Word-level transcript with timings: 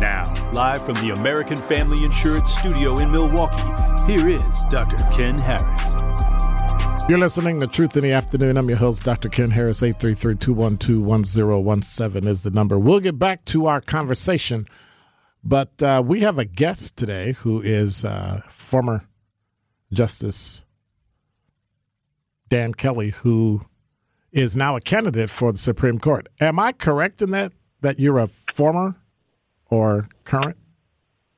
Now, 0.00 0.24
live 0.52 0.84
from 0.84 0.94
the 0.96 1.14
American 1.18 1.56
Family 1.56 2.04
Insurance 2.04 2.54
Studio 2.54 2.98
in 2.98 3.10
Milwaukee, 3.10 3.62
here 4.06 4.28
is 4.28 4.62
Dr. 4.68 5.02
Ken 5.10 5.38
Harris. 5.38 5.94
You're 7.08 7.18
listening 7.18 7.58
to 7.60 7.66
Truth 7.66 7.96
in 7.96 8.02
the 8.02 8.12
Afternoon. 8.12 8.58
I'm 8.58 8.68
your 8.68 8.76
host, 8.76 9.04
Dr. 9.04 9.30
Ken 9.30 9.52
Harris. 9.52 9.80
833-212-1017 9.80 12.26
is 12.26 12.42
the 12.42 12.50
number. 12.50 12.78
We'll 12.78 13.00
get 13.00 13.18
back 13.18 13.46
to 13.46 13.64
our 13.64 13.80
conversation, 13.80 14.68
but 15.42 15.82
uh, 15.82 16.02
we 16.04 16.20
have 16.20 16.38
a 16.38 16.44
guest 16.44 16.98
today 16.98 17.32
who 17.32 17.62
is 17.62 18.04
uh, 18.04 18.42
former 18.50 19.08
Justice 19.90 20.66
Dan 22.50 22.74
Kelly, 22.74 23.08
who 23.10 23.64
is 24.30 24.58
now 24.58 24.76
a 24.76 24.80
candidate 24.82 25.30
for 25.30 25.52
the 25.52 25.58
Supreme 25.58 25.98
Court. 25.98 26.28
Am 26.38 26.58
I 26.58 26.72
correct 26.72 27.22
in 27.22 27.30
that, 27.30 27.54
that 27.80 27.98
you're 27.98 28.18
a 28.18 28.26
former 28.26 28.96
or 29.70 30.08
current 30.24 30.56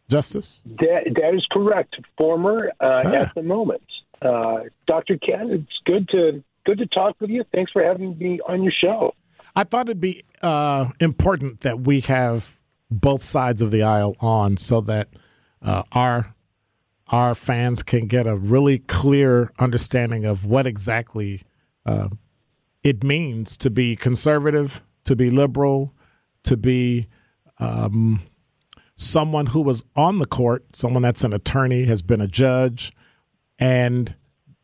justice? 0.08 0.62
That, 0.66 1.12
that 1.16 1.34
is 1.34 1.46
correct. 1.50 1.96
Former 2.16 2.70
uh, 2.80 3.02
Ah. 3.04 3.12
at 3.14 3.34
the 3.34 3.42
moment. 3.42 3.82
Uh, 4.20 4.60
Dr. 4.86 5.16
Ken, 5.18 5.50
it's 5.50 5.78
good 5.84 6.08
to 6.08 6.42
good 6.64 6.78
to 6.78 6.86
talk 6.86 7.16
with 7.20 7.30
you. 7.30 7.44
Thanks 7.54 7.70
for 7.72 7.82
having 7.82 8.18
me 8.18 8.40
on 8.48 8.62
your 8.62 8.72
show. 8.84 9.14
I 9.54 9.64
thought 9.64 9.86
it'd 9.88 10.00
be 10.00 10.24
uh, 10.42 10.90
important 11.00 11.60
that 11.60 11.80
we 11.80 12.00
have 12.02 12.58
both 12.90 13.22
sides 13.22 13.62
of 13.62 13.70
the 13.70 13.82
aisle 13.82 14.16
on 14.20 14.56
so 14.56 14.80
that 14.82 15.08
uh, 15.62 15.82
our 15.92 16.34
our 17.08 17.34
fans 17.34 17.82
can 17.82 18.06
get 18.06 18.26
a 18.26 18.36
really 18.36 18.80
clear 18.80 19.50
understanding 19.58 20.24
of 20.26 20.44
what 20.44 20.66
exactly 20.66 21.40
uh, 21.86 22.08
it 22.82 23.02
means 23.02 23.56
to 23.56 23.70
be 23.70 23.96
conservative, 23.96 24.82
to 25.04 25.16
be 25.16 25.30
liberal, 25.30 25.94
to 26.42 26.56
be 26.56 27.06
um, 27.60 28.22
someone 28.96 29.46
who 29.46 29.60
was 29.60 29.84
on 29.96 30.18
the 30.18 30.26
court, 30.26 30.76
someone 30.76 31.02
that's 31.02 31.24
an 31.24 31.32
attorney, 31.32 31.84
has 31.84 32.02
been 32.02 32.20
a 32.20 32.26
judge, 32.26 32.92
and 33.58 34.14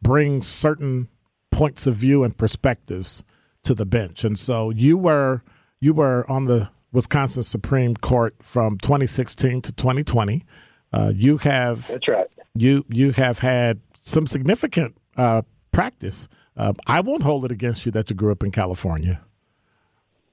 brings 0.02 0.46
certain 0.46 1.08
points 1.50 1.86
of 1.86 1.94
view 1.94 2.24
and 2.24 2.36
perspectives 2.36 3.24
to 3.62 3.74
the 3.74 3.86
bench. 3.86 4.24
And 4.24 4.38
so 4.38 4.70
you 4.70 4.96
were 4.98 5.42
you 5.80 5.94
were 5.94 6.28
on 6.30 6.46
the 6.46 6.70
Wisconsin 6.92 7.42
Supreme 7.42 7.96
Court 7.96 8.36
from 8.40 8.78
2016 8.78 9.62
to 9.62 9.72
2020. 9.72 10.44
Uh, 10.92 11.12
you 11.14 11.38
have 11.38 11.88
That's 11.88 12.06
right. 12.08 12.26
you 12.54 12.84
you 12.88 13.12
have 13.12 13.40
had 13.40 13.80
some 13.94 14.26
significant 14.26 14.96
uh, 15.16 15.42
practice. 15.72 16.28
Uh, 16.56 16.72
I 16.86 17.00
won't 17.00 17.22
hold 17.22 17.44
it 17.44 17.50
against 17.52 17.84
you 17.84 17.92
that 17.92 18.10
you 18.10 18.16
grew 18.16 18.30
up 18.30 18.44
in 18.44 18.52
California, 18.52 19.22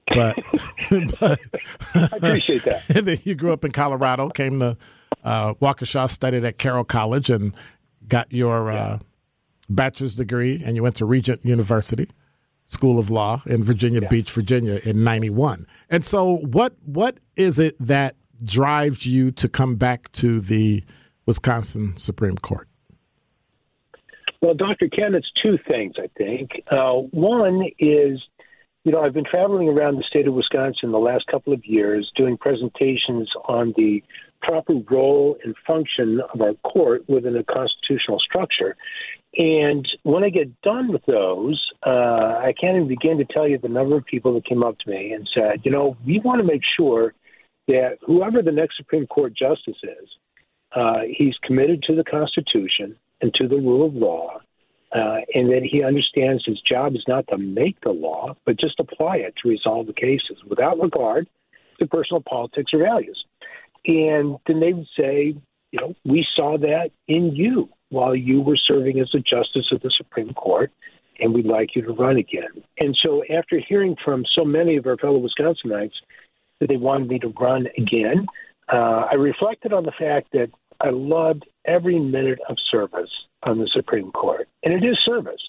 but, 0.06 0.36
but 1.20 1.40
I 1.94 2.08
appreciate 2.12 2.64
that. 2.64 2.84
and 2.88 3.06
then 3.06 3.18
you 3.24 3.34
grew 3.34 3.52
up 3.52 3.64
in 3.64 3.72
Colorado, 3.72 4.28
came 4.28 4.60
to 4.60 4.76
uh, 5.24 5.54
Waukesha, 5.54 6.10
studied 6.10 6.44
at 6.44 6.58
Carroll 6.58 6.84
College, 6.84 7.30
and 7.30 7.54
got 8.08 8.32
your 8.32 8.70
uh, 8.70 8.98
bachelor's 9.68 10.16
degree, 10.16 10.62
and 10.64 10.76
you 10.76 10.82
went 10.82 10.96
to 10.96 11.04
Regent 11.04 11.44
University 11.44 12.08
School 12.64 12.98
of 12.98 13.10
Law 13.10 13.42
in 13.46 13.62
Virginia 13.62 14.08
Beach, 14.08 14.30
Virginia, 14.30 14.80
in 14.84 15.04
'91. 15.04 15.66
And 15.90 16.04
so, 16.04 16.38
what 16.38 16.74
what 16.84 17.18
is 17.36 17.58
it 17.58 17.76
that 17.80 18.16
drives 18.42 19.06
you 19.06 19.30
to 19.32 19.48
come 19.48 19.76
back 19.76 20.10
to 20.12 20.40
the 20.40 20.82
Wisconsin 21.26 21.96
Supreme 21.96 22.36
Court? 22.36 22.68
Well, 24.42 24.54
Dr. 24.54 24.88
Ken, 24.88 25.14
it's 25.14 25.30
two 25.40 25.56
things, 25.68 25.94
I 25.98 26.08
think. 26.18 26.50
Uh, 26.68 26.94
one 27.12 27.62
is, 27.78 28.20
you 28.84 28.90
know, 28.90 29.00
I've 29.00 29.14
been 29.14 29.24
traveling 29.24 29.68
around 29.68 29.96
the 29.96 30.02
state 30.02 30.26
of 30.26 30.34
Wisconsin 30.34 30.90
the 30.90 30.98
last 30.98 31.26
couple 31.26 31.52
of 31.52 31.64
years 31.64 32.10
doing 32.16 32.36
presentations 32.36 33.30
on 33.44 33.72
the 33.76 34.02
proper 34.42 34.74
role 34.90 35.36
and 35.44 35.54
function 35.66 36.20
of 36.34 36.40
our 36.40 36.54
court 36.64 37.08
within 37.08 37.36
a 37.36 37.44
constitutional 37.44 38.18
structure. 38.18 38.76
And 39.36 39.86
when 40.02 40.24
I 40.24 40.30
get 40.30 40.60
done 40.62 40.92
with 40.92 41.06
those, 41.06 41.64
uh, 41.86 42.40
I 42.44 42.52
can't 42.60 42.76
even 42.76 42.88
begin 42.88 43.18
to 43.18 43.24
tell 43.24 43.48
you 43.48 43.58
the 43.58 43.68
number 43.68 43.96
of 43.96 44.04
people 44.04 44.34
that 44.34 44.44
came 44.44 44.64
up 44.64 44.78
to 44.80 44.90
me 44.90 45.12
and 45.12 45.28
said, 45.36 45.60
you 45.64 45.70
know, 45.70 45.96
we 46.04 46.18
want 46.18 46.40
to 46.40 46.46
make 46.46 46.62
sure 46.76 47.14
that 47.68 47.98
whoever 48.04 48.42
the 48.42 48.52
next 48.52 48.76
Supreme 48.76 49.06
Court 49.06 49.32
justice 49.32 49.78
is, 49.82 50.08
uh, 50.74 51.02
he's 51.08 51.34
committed 51.44 51.84
to 51.84 51.94
the 51.94 52.04
Constitution 52.04 52.96
and 53.20 53.32
to 53.34 53.46
the 53.46 53.56
rule 53.56 53.86
of 53.86 53.94
law, 53.94 54.40
uh, 54.92 55.20
and 55.34 55.50
that 55.50 55.62
he 55.62 55.82
understands 55.82 56.44
his 56.44 56.60
job 56.60 56.94
is 56.94 57.04
not 57.08 57.26
to 57.28 57.38
make 57.38 57.80
the 57.80 57.92
law, 57.92 58.36
but 58.44 58.60
just 58.60 58.78
apply 58.78 59.16
it 59.16 59.34
to 59.42 59.48
resolve 59.48 59.86
the 59.86 59.92
cases 59.92 60.36
without 60.46 60.80
regard 60.80 61.26
to 61.78 61.86
personal 61.86 62.20
politics 62.20 62.72
or 62.74 62.80
values. 62.80 63.24
And 63.86 64.36
then 64.46 64.60
they 64.60 64.72
would 64.72 64.88
say, 64.98 65.34
you 65.72 65.80
know, 65.80 65.94
we 66.04 66.26
saw 66.36 66.58
that 66.58 66.90
in 67.08 67.34
you 67.34 67.70
while 67.88 68.14
you 68.14 68.40
were 68.40 68.56
serving 68.56 69.00
as 69.00 69.10
a 69.14 69.18
justice 69.18 69.72
of 69.72 69.80
the 69.80 69.90
Supreme 69.90 70.34
Court, 70.34 70.70
and 71.18 71.34
we'd 71.34 71.46
like 71.46 71.74
you 71.74 71.82
to 71.82 71.92
run 71.92 72.16
again. 72.16 72.62
And 72.78 72.96
so, 73.00 73.22
after 73.30 73.58
hearing 73.58 73.96
from 74.02 74.24
so 74.30 74.44
many 74.44 74.76
of 74.76 74.86
our 74.86 74.96
fellow 74.96 75.20
Wisconsinites 75.20 75.94
that 76.60 76.68
they 76.68 76.76
wanted 76.76 77.08
me 77.08 77.18
to 77.20 77.28
run 77.28 77.68
again, 77.76 78.26
uh, 78.68 79.08
I 79.10 79.14
reflected 79.16 79.72
on 79.72 79.84
the 79.84 79.92
fact 79.92 80.28
that 80.32 80.50
I 80.82 80.90
loved 80.90 81.48
every 81.64 81.98
minute 81.98 82.40
of 82.48 82.56
service 82.70 83.10
on 83.44 83.58
the 83.58 83.68
Supreme 83.72 84.10
Court, 84.10 84.48
and 84.64 84.74
it 84.74 84.84
is 84.84 84.98
service. 85.00 85.40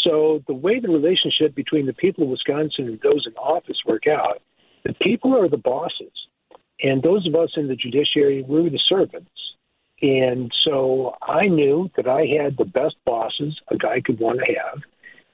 So 0.00 0.42
the 0.46 0.54
way 0.54 0.80
the 0.80 0.88
relationship 0.88 1.54
between 1.54 1.86
the 1.86 1.92
people 1.92 2.24
of 2.24 2.30
Wisconsin 2.30 2.86
and 2.88 3.00
those 3.00 3.26
in 3.26 3.34
office 3.34 3.76
work 3.86 4.06
out, 4.06 4.40
the 4.84 4.94
people 4.94 5.36
are 5.36 5.48
the 5.48 5.58
bosses, 5.58 6.12
and 6.82 7.02
those 7.02 7.26
of 7.26 7.34
us 7.34 7.50
in 7.56 7.68
the 7.68 7.76
judiciary 7.76 8.42
we're 8.42 8.70
the 8.70 8.80
servants. 8.86 9.30
And 10.02 10.50
so 10.62 11.14
I 11.20 11.42
knew 11.42 11.90
that 11.96 12.08
I 12.08 12.24
had 12.24 12.56
the 12.56 12.64
best 12.64 12.96
bosses 13.04 13.60
a 13.68 13.76
guy 13.76 14.00
could 14.00 14.18
want 14.18 14.40
to 14.42 14.54
have, 14.54 14.80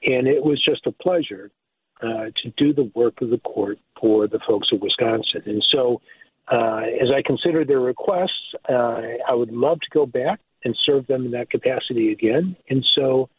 and 0.03 0.27
it 0.27 0.43
was 0.43 0.61
just 0.61 0.85
a 0.85 0.91
pleasure 0.91 1.51
uh, 2.01 2.25
to 2.43 2.53
do 2.57 2.73
the 2.73 2.91
work 2.93 3.21
of 3.21 3.29
the 3.29 3.39
court 3.39 3.79
for 3.99 4.27
the 4.27 4.39
folks 4.45 4.67
of 4.73 4.81
Wisconsin. 4.81 5.43
And 5.45 5.65
so, 5.67 6.01
uh, 6.47 6.81
as 7.01 7.09
I 7.13 7.21
consider 7.25 7.65
their 7.65 7.79
requests, 7.79 8.53
uh, 8.69 9.01
I 9.27 9.33
would 9.33 9.51
love 9.51 9.79
to 9.81 9.87
go 9.91 10.05
back 10.05 10.39
and 10.63 10.75
serve 10.83 11.07
them 11.07 11.25
in 11.25 11.31
that 11.31 11.49
capacity 11.49 12.11
again. 12.11 12.55
And 12.69 12.85
so, 12.95 13.29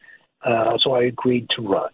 uh, 0.45 0.79
so 0.81 0.93
I 0.93 1.05
agreed 1.05 1.49
to 1.57 1.63
run. 1.63 1.91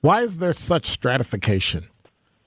Why 0.00 0.22
is 0.22 0.38
there 0.38 0.52
such 0.52 0.86
stratification 0.86 1.88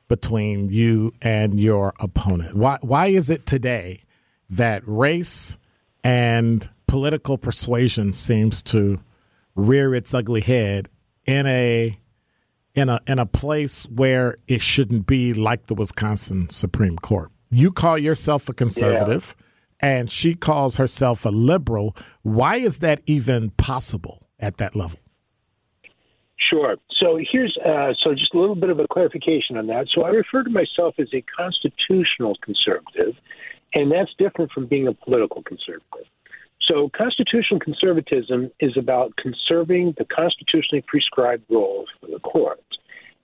between 0.07 0.69
you 0.69 1.13
and 1.21 1.59
your 1.59 1.93
opponent? 1.99 2.55
Why 2.55 2.77
why 2.81 3.07
is 3.07 3.29
it 3.29 3.45
today 3.45 4.03
that 4.49 4.81
race 4.85 5.57
and 6.03 6.69
political 6.87 7.37
persuasion 7.37 8.13
seems 8.13 8.61
to 8.63 8.99
rear 9.55 9.93
its 9.93 10.13
ugly 10.13 10.41
head 10.41 10.89
in 11.25 11.45
a 11.45 11.99
in 12.75 12.89
a 12.89 12.99
in 13.07 13.19
a 13.19 13.25
place 13.25 13.85
where 13.85 14.37
it 14.47 14.61
shouldn't 14.61 15.07
be 15.07 15.33
like 15.33 15.67
the 15.67 15.75
Wisconsin 15.75 16.49
Supreme 16.49 16.97
Court. 16.97 17.31
You 17.49 17.71
call 17.71 17.97
yourself 17.97 18.47
a 18.47 18.53
conservative 18.53 19.35
yeah. 19.81 19.89
and 19.89 20.11
she 20.11 20.35
calls 20.35 20.75
herself 20.77 21.25
a 21.25 21.29
liberal. 21.29 21.95
Why 22.21 22.57
is 22.57 22.79
that 22.79 23.01
even 23.05 23.51
possible 23.51 24.27
at 24.39 24.57
that 24.57 24.75
level? 24.75 24.99
Sure. 26.37 26.77
So 26.99 27.19
here's 27.31 27.57
uh, 27.65 27.93
so 28.01 28.13
just 28.13 28.33
a 28.33 28.39
little 28.39 28.55
bit 28.55 28.69
of 28.69 28.79
a 28.79 28.87
clarification 28.87 29.57
on 29.57 29.67
that. 29.67 29.87
So 29.93 30.03
I 30.03 30.09
refer 30.09 30.43
to 30.43 30.49
myself 30.49 30.95
as 30.97 31.07
a 31.13 31.21
constitutional 31.21 32.35
conservative, 32.41 33.15
and 33.73 33.91
that's 33.91 34.11
different 34.17 34.51
from 34.51 34.65
being 34.65 34.87
a 34.87 34.93
political 34.93 35.43
conservative. 35.43 36.07
So 36.61 36.89
constitutional 36.89 37.59
conservatism 37.59 38.51
is 38.59 38.77
about 38.77 39.15
conserving 39.15 39.95
the 39.97 40.05
constitutionally 40.05 40.83
prescribed 40.85 41.43
role 41.49 41.85
for 41.99 42.07
the 42.07 42.19
court, 42.19 42.61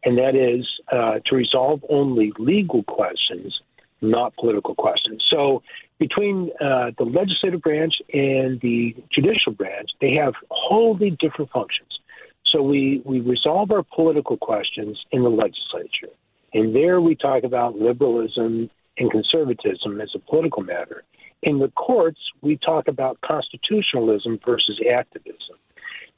and 0.03 0.17
that 0.17 0.35
is 0.35 0.65
uh, 0.91 1.19
to 1.25 1.35
resolve 1.35 1.83
only 1.89 2.31
legal 2.39 2.83
questions, 2.83 3.59
not 4.01 4.35
political 4.35 4.73
questions. 4.75 5.23
So 5.29 5.61
between 5.99 6.51
uh, 6.59 6.91
the 6.97 7.05
legislative 7.05 7.61
branch 7.61 7.93
and 8.13 8.59
the 8.61 8.95
judicial 9.13 9.51
branch, 9.51 9.89
they 10.01 10.15
have 10.17 10.33
wholly 10.49 11.11
different 11.11 11.51
functions. 11.51 11.99
So 12.45 12.61
we, 12.61 13.01
we 13.05 13.19
resolve 13.19 13.71
our 13.71 13.83
political 13.83 14.37
questions 14.37 15.03
in 15.11 15.23
the 15.23 15.29
legislature. 15.29 16.13
And 16.53 16.75
there 16.75 17.01
we 17.01 17.15
talk 17.15 17.43
about 17.43 17.75
liberalism 17.75 18.69
and 18.97 19.11
conservatism 19.11 19.99
as 19.99 20.09
a 20.15 20.19
political 20.19 20.63
matter. 20.63 21.03
In 21.41 21.59
the 21.59 21.69
courts, 21.69 22.19
we 22.41 22.57
talk 22.57 22.87
about 22.87 23.19
constitutionalism 23.21 24.39
versus 24.45 24.79
activism. 24.91 25.57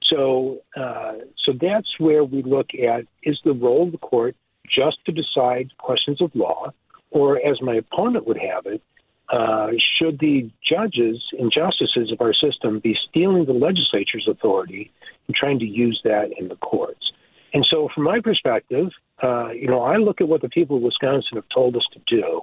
So, 0.03 0.59
uh, 0.75 1.15
so 1.43 1.53
that's 1.59 1.99
where 1.99 2.23
we 2.23 2.43
look 2.43 2.67
at 2.73 3.05
is 3.23 3.39
the 3.43 3.53
role 3.53 3.87
of 3.87 3.91
the 3.91 3.97
court 3.97 4.35
just 4.69 5.03
to 5.05 5.11
decide 5.11 5.71
questions 5.77 6.21
of 6.21 6.33
law, 6.35 6.71
or 7.11 7.39
as 7.45 7.61
my 7.61 7.75
opponent 7.75 8.27
would 8.27 8.37
have 8.37 8.65
it, 8.65 8.81
uh, 9.29 9.71
should 9.77 10.19
the 10.19 10.49
judges 10.63 11.21
and 11.37 11.51
justices 11.51 12.11
of 12.11 12.21
our 12.21 12.33
system 12.33 12.79
be 12.79 12.97
stealing 13.09 13.45
the 13.45 13.53
legislature's 13.53 14.27
authority 14.27 14.91
and 15.27 15.35
trying 15.35 15.59
to 15.59 15.65
use 15.65 15.99
that 16.05 16.31
in 16.37 16.47
the 16.47 16.55
courts? 16.55 17.11
And 17.53 17.65
so, 17.65 17.89
from 17.93 18.03
my 18.03 18.19
perspective, 18.21 18.89
uh, 19.21 19.49
you 19.49 19.67
know, 19.67 19.81
I 19.81 19.97
look 19.97 20.21
at 20.21 20.27
what 20.27 20.41
the 20.41 20.49
people 20.49 20.77
of 20.77 20.83
Wisconsin 20.83 21.35
have 21.35 21.49
told 21.53 21.75
us 21.75 21.85
to 21.93 21.99
do, 22.07 22.41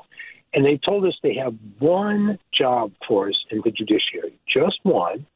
and 0.55 0.65
they 0.65 0.79
told 0.79 1.05
us 1.05 1.15
they 1.23 1.35
have 1.35 1.55
one 1.81 2.39
job 2.53 2.93
for 3.07 3.29
us 3.29 3.37
in 3.51 3.61
the 3.65 3.71
judiciary, 3.71 4.39
just 4.47 4.79
one. 4.85 5.27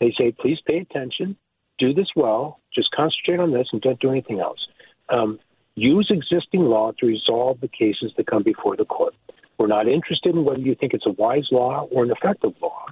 They 0.00 0.14
say, 0.18 0.32
please 0.32 0.58
pay 0.68 0.78
attention, 0.78 1.36
do 1.78 1.94
this 1.94 2.08
well, 2.14 2.60
just 2.74 2.90
concentrate 2.90 3.40
on 3.40 3.52
this, 3.52 3.68
and 3.72 3.80
don't 3.80 3.98
do 3.98 4.10
anything 4.10 4.40
else. 4.40 4.66
Um, 5.08 5.40
use 5.74 6.08
existing 6.10 6.62
law 6.62 6.92
to 6.98 7.06
resolve 7.06 7.60
the 7.60 7.68
cases 7.68 8.12
that 8.16 8.26
come 8.26 8.42
before 8.42 8.76
the 8.76 8.84
court. 8.84 9.14
We're 9.58 9.66
not 9.66 9.88
interested 9.88 10.34
in 10.34 10.44
whether 10.44 10.60
you 10.60 10.74
think 10.74 10.92
it's 10.92 11.06
a 11.06 11.12
wise 11.12 11.48
law 11.50 11.88
or 11.90 12.04
an 12.04 12.10
effective 12.10 12.52
law. 12.60 12.86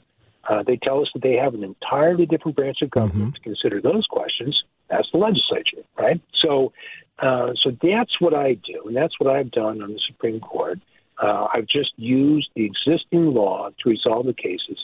Uh, 0.49 0.63
they 0.63 0.79
tell 0.79 1.03
us 1.03 1.09
that 1.15 1.23
they 1.23 1.35
have 1.35 1.55
an 1.55 1.65
entirely 1.65 2.25
different 2.25 2.57
branch 2.57 2.81
of 2.83 2.91
government 2.91 3.35
mm-hmm. 3.35 3.35
to 3.35 3.41
consider 3.41 3.81
those 3.81 4.07
questions. 4.07 4.63
That's 4.89 5.11
the 5.13 5.19
legislature, 5.19 5.83
right? 5.99 6.21
So, 6.35 6.73
uh, 7.19 7.53
so 7.61 7.77
that's 7.83 8.21
what 8.21 8.35
I 8.35 8.55
do, 8.55 8.85
and 8.87 8.97
that's 8.97 9.19
what 9.19 9.35
I've 9.35 9.51
done 9.51 9.83
on 9.83 9.93
the 9.93 10.01
Supreme 10.07 10.41
Court. 10.41 10.79
Uh, 11.19 11.47
I've 11.55 11.67
just 11.67 11.93
used 11.97 12.51
the 12.55 12.65
existing 12.65 13.33
law 13.33 13.71
to 13.71 13.89
resolve 13.89 14.27
the 14.27 14.35
cases 14.35 14.79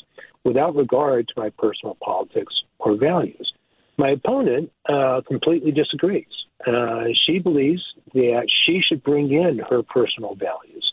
without 0.44 0.76
regard 0.76 1.28
to 1.28 1.34
my 1.36 1.50
personal 1.50 1.96
politics 2.02 2.54
or 2.78 2.96
values. 2.96 3.52
My 3.98 4.10
opponent 4.10 4.72
uh, 4.88 5.20
completely 5.26 5.72
disagrees. 5.72 6.26
Uh, 6.66 7.04
she 7.14 7.38
believes 7.38 7.82
that 8.14 8.46
she 8.64 8.80
should 8.86 9.02
bring 9.02 9.32
in 9.32 9.60
her 9.70 9.82
personal 9.82 10.34
values. 10.34 10.92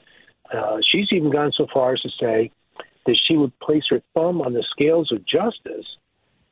Uh, 0.54 0.78
she's 0.84 1.08
even 1.12 1.32
gone 1.32 1.52
so 1.58 1.68
far 1.74 1.94
as 1.94 2.02
to 2.02 2.10
say 2.20 2.52
that 3.06 3.20
she 3.28 3.36
would 3.36 3.58
place 3.60 3.84
her 3.90 4.02
thumb 4.14 4.42
on 4.42 4.54
the 4.54 4.64
scales 4.72 5.12
of 5.12 5.26
justice 5.26 5.86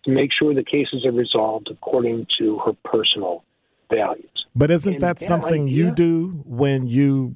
to 0.06 0.12
make 0.12 0.32
sure 0.38 0.54
the 0.54 0.64
cases 0.64 1.06
are 1.06 1.12
resolved 1.12 1.70
according 1.72 2.28
to 2.40 2.60
her 2.60 2.74
personal 2.84 3.44
values. 3.92 4.46
But 4.56 4.72
isn't 4.72 4.94
and 4.94 5.02
that 5.02 5.20
something 5.20 5.64
idea, 5.64 5.76
you 5.76 5.92
do 5.92 6.44
when 6.46 6.88
you, 6.88 7.36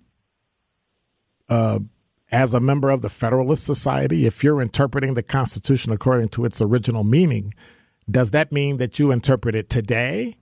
uh, 1.50 1.80
as 2.32 2.54
a 2.54 2.60
member 2.60 2.90
of 2.90 3.02
the 3.02 3.10
Federalist 3.10 3.64
Society, 3.64 4.26
if 4.26 4.44
you're 4.44 4.62
interpreting 4.62 5.16
the 5.16 5.24
Constitution 5.24 5.92
according 5.92 6.30
to 6.30 6.46
its 6.46 6.62
original 6.62 7.04
meaning, 7.04 7.54
does 8.10 8.32
that 8.32 8.52
mean 8.52 8.78
that 8.78 9.00
you 9.00 9.12
interpret 9.12 9.56
it 9.56 9.70
today 9.70 10.38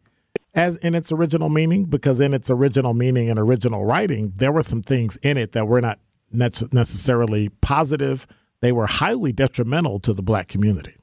as 0.53 0.77
in 0.77 0.95
its 0.95 1.11
original 1.11 1.49
meaning? 1.49 1.85
Because 1.85 2.19
in 2.19 2.33
its 2.33 2.49
original 2.49 2.93
meaning 2.93 3.29
and 3.29 3.39
original 3.39 3.85
writing, 3.85 4.33
there 4.35 4.51
were 4.51 4.61
some 4.61 4.81
things 4.81 5.17
in 5.17 5.37
it 5.37 5.53
that 5.53 5.67
were 5.67 5.81
not 5.81 5.99
necessarily 6.31 7.49
positive. 7.61 8.27
They 8.61 8.71
were 8.71 8.87
highly 8.87 9.31
detrimental 9.31 9.99
to 10.01 10.13
the 10.13 10.23
black 10.23 10.47
community. 10.47 10.95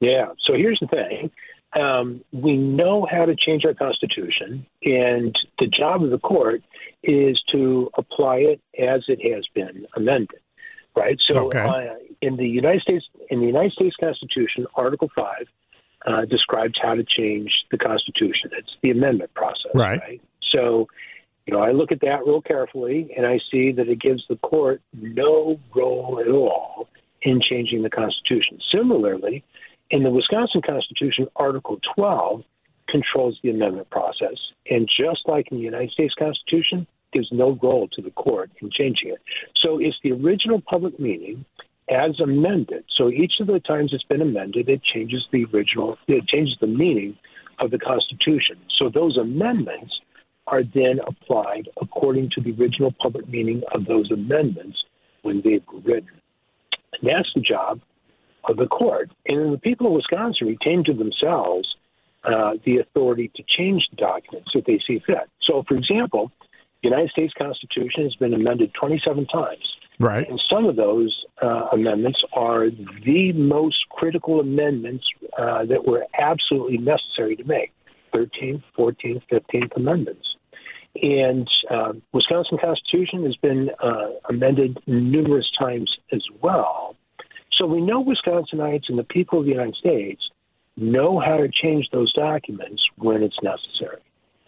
Yeah. 0.00 0.32
So 0.46 0.54
here's 0.54 0.78
the 0.80 0.88
thing. 0.88 1.30
Um, 1.78 2.24
we 2.32 2.56
know 2.56 3.06
how 3.10 3.26
to 3.26 3.36
change 3.36 3.64
our 3.66 3.74
constitution, 3.74 4.66
and 4.84 5.34
the 5.58 5.66
job 5.66 6.02
of 6.02 6.10
the 6.10 6.18
court 6.18 6.62
is 7.02 7.40
to 7.52 7.90
apply 7.96 8.38
it 8.38 8.60
as 8.78 9.04
it 9.08 9.32
has 9.32 9.44
been 9.54 9.86
amended. 9.94 10.40
Right. 10.96 11.18
So, 11.20 11.46
okay. 11.46 11.60
uh, 11.60 11.94
in 12.20 12.36
the 12.36 12.48
United 12.48 12.82
States, 12.82 13.04
in 13.30 13.40
the 13.40 13.46
United 13.46 13.72
States 13.72 13.94
Constitution, 14.00 14.66
Article 14.74 15.10
Five 15.14 15.46
uh, 16.06 16.24
describes 16.24 16.74
how 16.82 16.94
to 16.94 17.04
change 17.04 17.64
the 17.70 17.78
Constitution. 17.78 18.50
It's 18.52 18.76
the 18.82 18.90
amendment 18.90 19.32
process. 19.34 19.70
Right. 19.74 20.00
right? 20.00 20.20
So, 20.52 20.88
you 21.46 21.54
know, 21.54 21.60
I 21.60 21.72
look 21.72 21.92
at 21.92 22.00
that 22.00 22.26
real 22.26 22.40
carefully 22.40 23.12
and 23.16 23.26
I 23.26 23.40
see 23.50 23.72
that 23.72 23.88
it 23.88 24.00
gives 24.00 24.22
the 24.28 24.36
court 24.36 24.82
no 24.92 25.58
role 25.74 26.20
at 26.20 26.28
all 26.28 26.88
in 27.22 27.40
changing 27.40 27.82
the 27.82 27.90
Constitution. 27.90 28.58
Similarly, 28.70 29.44
in 29.90 30.02
the 30.02 30.10
Wisconsin 30.10 30.60
Constitution, 30.60 31.28
Article 31.36 31.80
12 31.96 32.44
controls 32.88 33.38
the 33.42 33.50
amendment 33.50 33.90
process. 33.90 34.36
And 34.70 34.88
just 34.88 35.20
like 35.26 35.50
in 35.50 35.58
the 35.58 35.64
United 35.64 35.90
States 35.90 36.14
Constitution, 36.14 36.86
gives 37.12 37.28
no 37.32 37.58
role 37.62 37.88
to 37.88 38.02
the 38.02 38.10
court 38.10 38.50
in 38.60 38.70
changing 38.70 39.10
it. 39.10 39.22
So 39.56 39.78
it's 39.78 39.96
the 40.02 40.12
original 40.12 40.60
public 40.60 40.98
meaning 40.98 41.44
as 41.90 42.20
amended. 42.20 42.84
So 42.94 43.10
each 43.10 43.40
of 43.40 43.46
the 43.46 43.60
times 43.60 43.92
it's 43.92 44.04
been 44.04 44.20
amended, 44.20 44.68
it 44.68 44.82
changes 44.82 45.26
the 45.32 45.46
original, 45.52 45.98
it 46.06 46.26
changes 46.26 46.56
the 46.60 46.66
meaning 46.66 47.16
of 47.60 47.70
the 47.70 47.78
Constitution. 47.78 48.58
So 48.76 48.88
those 48.88 49.16
amendments 49.16 50.00
are 50.46 50.62
then 50.62 51.00
applied 51.06 51.68
according 51.80 52.30
to 52.30 52.40
the 52.40 52.54
original 52.60 52.92
public 52.92 53.28
meaning 53.28 53.62
of 53.72 53.86
those 53.86 54.10
amendments 54.10 54.84
when 55.22 55.40
they 55.42 55.60
were 55.70 55.80
written. 55.80 56.10
And 56.92 57.10
that's 57.10 57.32
the 57.34 57.40
job 57.40 57.80
of 58.44 58.56
the 58.56 58.66
court. 58.66 59.10
And 59.26 59.52
the 59.52 59.58
people 59.58 59.86
of 59.88 59.92
Wisconsin 59.92 60.48
retain 60.48 60.84
to 60.84 60.94
themselves 60.94 61.76
uh, 62.24 62.54
the 62.64 62.78
authority 62.78 63.30
to 63.36 63.42
change 63.46 63.86
the 63.90 63.96
documents 63.96 64.50
if 64.54 64.64
they 64.64 64.80
see 64.86 65.02
fit. 65.06 65.28
So, 65.42 65.64
for 65.66 65.76
example, 65.76 66.32
the 66.82 66.90
United 66.90 67.10
States 67.10 67.32
Constitution 67.40 68.04
has 68.04 68.14
been 68.16 68.34
amended 68.34 68.72
27 68.74 69.26
times. 69.26 69.76
Right. 70.00 70.28
And 70.28 70.40
some 70.50 70.66
of 70.66 70.76
those 70.76 71.24
uh, 71.42 71.68
amendments 71.72 72.20
are 72.32 72.70
the 72.70 73.32
most 73.32 73.88
critical 73.90 74.40
amendments 74.40 75.04
uh, 75.36 75.64
that 75.64 75.86
were 75.86 76.06
absolutely 76.16 76.78
necessary 76.78 77.34
to 77.36 77.44
make 77.44 77.72
13th, 78.14 78.62
14th, 78.76 79.22
15th 79.30 79.76
amendments. 79.76 80.26
And 81.02 81.48
uh, 81.70 81.92
Wisconsin 82.12 82.58
Constitution 82.58 83.24
has 83.24 83.36
been 83.36 83.70
uh, 83.82 84.10
amended 84.28 84.78
numerous 84.86 85.50
times 85.58 85.92
as 86.12 86.22
well. 86.40 86.96
So 87.52 87.66
we 87.66 87.80
know 87.80 88.04
Wisconsinites 88.04 88.88
and 88.88 88.98
the 88.98 89.04
people 89.04 89.40
of 89.40 89.44
the 89.44 89.50
United 89.50 89.74
States 89.76 90.22
know 90.80 91.18
how 91.18 91.36
to 91.36 91.48
change 91.48 91.88
those 91.92 92.12
documents 92.12 92.82
when 92.96 93.22
it's 93.22 93.38
necessary, 93.42 94.00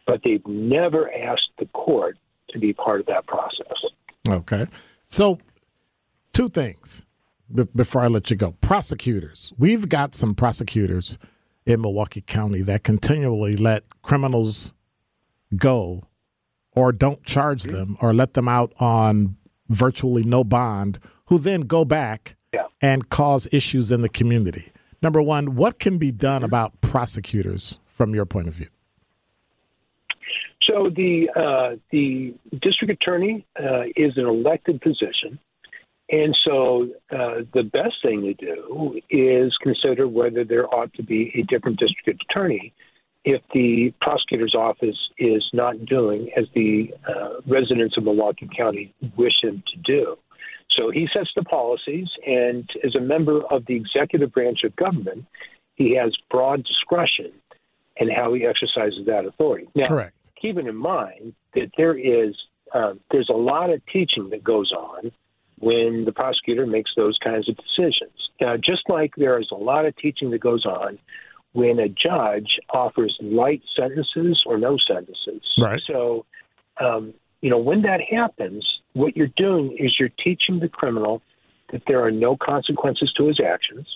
but 0.06 0.20
they've 0.24 0.46
never 0.46 1.12
asked 1.12 1.50
the 1.58 1.66
court 1.66 2.18
to 2.50 2.58
be 2.58 2.72
part 2.72 3.00
of 3.00 3.06
that 3.06 3.26
process. 3.26 3.76
Okay. 4.28 4.66
So, 5.02 5.38
two 6.32 6.48
things 6.48 7.06
before 7.74 8.02
I 8.02 8.06
let 8.06 8.30
you 8.30 8.36
go. 8.36 8.52
Prosecutors. 8.60 9.52
We've 9.58 9.88
got 9.88 10.14
some 10.14 10.34
prosecutors 10.34 11.18
in 11.66 11.80
Milwaukee 11.80 12.20
County 12.20 12.62
that 12.62 12.84
continually 12.84 13.56
let 13.56 13.84
criminals 14.02 14.74
go 15.56 16.04
or 16.72 16.92
don't 16.92 17.22
charge 17.24 17.64
mm-hmm. 17.64 17.76
them 17.76 17.96
or 18.00 18.14
let 18.14 18.34
them 18.34 18.48
out 18.48 18.72
on 18.78 19.36
virtually 19.68 20.22
no 20.24 20.44
bond, 20.44 20.98
who 21.26 21.38
then 21.38 21.62
go 21.62 21.84
back 21.84 22.36
yeah. 22.52 22.66
and 22.80 23.08
cause 23.08 23.48
issues 23.52 23.92
in 23.92 24.02
the 24.02 24.08
community. 24.08 24.72
Number 25.02 25.22
one, 25.22 25.54
what 25.54 25.78
can 25.78 25.98
be 25.98 26.12
done 26.12 26.42
about 26.42 26.80
prosecutors 26.80 27.78
from 27.86 28.14
your 28.14 28.26
point 28.26 28.48
of 28.48 28.54
view? 28.54 28.68
So 30.62 30.90
the 30.94 31.30
uh, 31.34 31.76
the 31.90 32.34
district 32.60 32.92
attorney 32.92 33.46
uh, 33.58 33.84
is 33.96 34.16
an 34.16 34.26
elected 34.26 34.80
position, 34.82 35.38
And 36.10 36.36
so 36.44 36.88
uh, 37.10 37.42
the 37.54 37.62
best 37.62 38.02
thing 38.02 38.22
to 38.22 38.34
do 38.34 39.00
is 39.10 39.56
consider 39.62 40.08
whether 40.08 40.44
there 40.44 40.66
ought 40.74 40.92
to 40.94 41.02
be 41.02 41.30
a 41.34 41.42
different 41.42 41.78
district 41.78 42.24
attorney 42.28 42.72
if 43.24 43.42
the 43.54 43.92
prosecutor's 44.00 44.54
office 44.54 44.96
is 45.18 45.48
not 45.52 45.84
doing 45.84 46.30
as 46.36 46.46
the 46.54 46.92
uh, 47.06 47.40
residents 47.46 47.96
of 47.96 48.04
Milwaukee 48.04 48.48
County 48.56 48.92
wish 49.16 49.42
him 49.42 49.62
to 49.72 49.78
do. 49.84 50.16
So 50.72 50.90
he 50.90 51.08
sets 51.14 51.30
the 51.34 51.42
policies, 51.42 52.08
and 52.26 52.68
as 52.84 52.94
a 52.96 53.00
member 53.00 53.42
of 53.44 53.66
the 53.66 53.74
executive 53.74 54.32
branch 54.32 54.64
of 54.64 54.74
government, 54.76 55.26
he 55.74 55.94
has 55.96 56.16
broad 56.30 56.64
discretion 56.64 57.32
in 57.96 58.08
how 58.08 58.32
he 58.34 58.46
exercises 58.46 59.06
that 59.06 59.24
authority. 59.24 59.68
Now, 59.74 59.86
Correct. 59.86 60.14
keeping 60.40 60.66
in 60.66 60.76
mind 60.76 61.34
that 61.54 61.70
there 61.76 61.96
is 61.96 62.34
uh, 62.72 62.94
there's 63.10 63.28
a 63.28 63.36
lot 63.36 63.70
of 63.70 63.84
teaching 63.86 64.30
that 64.30 64.44
goes 64.44 64.72
on 64.72 65.10
when 65.58 66.04
the 66.04 66.12
prosecutor 66.12 66.66
makes 66.66 66.90
those 66.96 67.18
kinds 67.24 67.48
of 67.48 67.56
decisions. 67.56 68.12
Now, 68.40 68.56
just 68.56 68.88
like 68.88 69.12
there 69.16 69.38
is 69.38 69.48
a 69.50 69.56
lot 69.56 69.86
of 69.86 69.96
teaching 69.96 70.30
that 70.30 70.40
goes 70.40 70.64
on 70.64 70.98
when 71.52 71.78
a 71.78 71.88
judge 71.88 72.58
offers 72.72 73.16
light 73.20 73.62
sentences 73.78 74.42
or 74.46 74.56
no 74.56 74.76
sentences. 74.86 75.42
Right. 75.58 75.82
So, 75.86 76.24
um, 76.78 77.14
you 77.42 77.50
know, 77.50 77.58
when 77.58 77.82
that 77.82 78.00
happens, 78.08 78.64
what 78.92 79.16
you're 79.16 79.28
doing 79.28 79.76
is 79.78 79.96
you're 79.98 80.08
teaching 80.08 80.58
the 80.60 80.68
criminal 80.68 81.22
that 81.72 81.82
there 81.86 82.04
are 82.04 82.10
no 82.10 82.36
consequences 82.36 83.12
to 83.16 83.26
his 83.26 83.40
actions. 83.40 83.86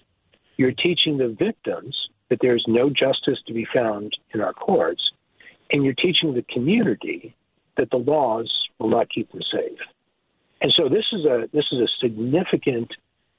You're 0.56 0.72
teaching 0.72 1.18
the 1.18 1.28
victims 1.28 1.96
that 2.28 2.38
there's 2.40 2.64
no 2.68 2.90
justice 2.90 3.38
to 3.46 3.52
be 3.52 3.66
found 3.76 4.16
in 4.32 4.40
our 4.40 4.52
courts. 4.52 5.10
And 5.72 5.84
you're 5.84 5.94
teaching 5.94 6.34
the 6.34 6.42
community 6.42 7.34
that 7.76 7.90
the 7.90 7.96
laws 7.96 8.52
will 8.78 8.90
not 8.90 9.10
keep 9.10 9.30
them 9.32 9.42
safe. 9.52 9.78
And 10.60 10.72
so 10.76 10.88
this 10.88 11.04
is 11.12 11.24
a 11.24 11.48
this 11.52 11.66
is 11.72 11.80
a 11.80 11.88
significant 12.00 12.90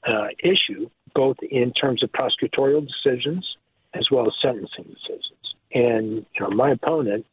uh, 0.06 0.28
issue, 0.38 0.90
both 1.14 1.36
in 1.42 1.72
terms 1.72 2.02
of 2.02 2.10
prosecutorial 2.12 2.86
decisions 2.86 3.56
as 3.94 4.10
well 4.10 4.26
as 4.26 4.34
sentencing 4.44 4.84
decisions. 4.84 5.54
And 5.72 6.26
you 6.34 6.40
know, 6.40 6.50
my 6.50 6.70
opponent 6.70 7.26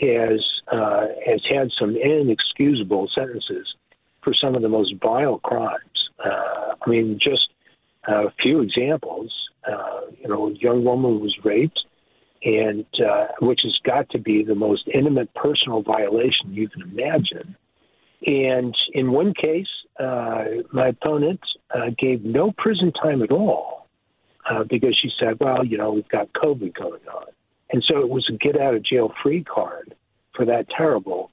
has 0.00 0.44
uh, 0.70 1.06
has 1.26 1.40
had 1.50 1.70
some 1.78 1.96
inexcusable 1.96 3.08
sentences 3.16 3.74
for 4.22 4.32
some 4.34 4.54
of 4.54 4.62
the 4.62 4.68
most 4.68 4.94
vile 5.02 5.38
crimes. 5.38 6.10
Uh, 6.24 6.74
I 6.84 6.90
mean, 6.90 7.18
just 7.18 7.48
a 8.04 8.30
few 8.40 8.60
examples. 8.60 9.32
Uh, 9.66 10.00
you 10.20 10.28
know, 10.28 10.48
a 10.48 10.52
young 10.52 10.84
woman 10.84 11.20
was 11.20 11.36
raped, 11.44 11.80
and 12.44 12.86
uh, 13.04 13.28
which 13.40 13.62
has 13.62 13.78
got 13.84 14.08
to 14.10 14.18
be 14.18 14.42
the 14.42 14.54
most 14.54 14.88
intimate 14.92 15.32
personal 15.34 15.82
violation 15.82 16.52
you 16.52 16.68
can 16.68 16.82
imagine. 16.82 17.56
And 18.26 18.76
in 18.92 19.10
one 19.10 19.34
case, 19.34 19.68
uh, 19.98 20.44
my 20.72 20.88
opponent 20.88 21.40
gave 21.98 22.24
no 22.24 22.52
prison 22.56 22.92
time 22.92 23.22
at 23.22 23.32
all 23.32 23.88
because 24.68 24.96
she 24.96 25.10
said, 25.18 25.38
well, 25.40 25.64
you 25.64 25.76
know, 25.76 25.92
we've 25.92 26.08
got 26.08 26.32
COVID 26.32 26.74
going 26.74 27.00
on. 27.12 27.26
And 27.72 27.82
so 27.86 28.00
it 28.00 28.08
was 28.08 28.28
a 28.28 28.36
get 28.36 28.60
out 28.60 28.74
of 28.74 28.84
jail 28.84 29.12
free 29.22 29.42
card 29.42 29.94
for 30.34 30.44
that 30.46 30.68
terrible 30.70 31.30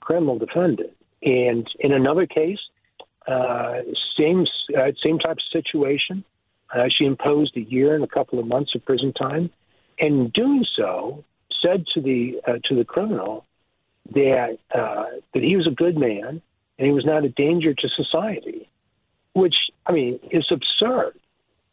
criminal 0.00 0.38
defendant. 0.38 0.96
And 1.22 1.66
in 1.80 1.92
another 1.92 2.26
case, 2.26 2.58
uh, 3.26 3.80
same 4.18 4.44
uh, 4.76 4.92
same 5.04 5.18
type 5.18 5.36
of 5.36 5.42
situation. 5.52 6.24
Uh, 6.74 6.86
she 6.88 7.04
imposed 7.04 7.56
a 7.56 7.60
year 7.60 7.94
and 7.94 8.04
a 8.04 8.08
couple 8.08 8.38
of 8.38 8.46
months 8.46 8.74
of 8.74 8.84
prison 8.84 9.12
time, 9.12 9.50
and 9.98 10.14
in 10.14 10.28
doing 10.30 10.64
so, 10.76 11.24
said 11.64 11.84
to 11.94 12.00
the 12.00 12.40
uh, 12.46 12.58
to 12.64 12.74
the 12.74 12.84
criminal 12.84 13.44
that 14.14 14.58
uh, 14.74 15.06
that 15.34 15.42
he 15.42 15.56
was 15.56 15.66
a 15.66 15.70
good 15.70 15.96
man 15.96 16.42
and 16.78 16.86
he 16.86 16.92
was 16.92 17.04
not 17.04 17.24
a 17.24 17.28
danger 17.28 17.74
to 17.74 17.88
society, 17.88 18.68
which 19.32 19.56
I 19.86 19.92
mean 19.92 20.20
is 20.30 20.46
absurd. 20.50 21.18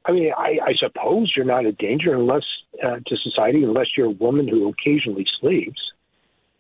I 0.06 0.12
mean, 0.12 0.32
I, 0.38 0.60
I 0.66 0.74
suppose 0.76 1.34
you're 1.36 1.46
not 1.46 1.66
a 1.66 1.72
danger 1.72 2.14
unless 2.14 2.44
uh, 2.84 2.98
to 3.06 3.18
society 3.18 3.64
unless 3.64 3.88
you're 3.96 4.08
a 4.08 4.12
woman 4.12 4.48
who 4.48 4.68
occasionally 4.70 5.26
sleeps, 5.40 5.80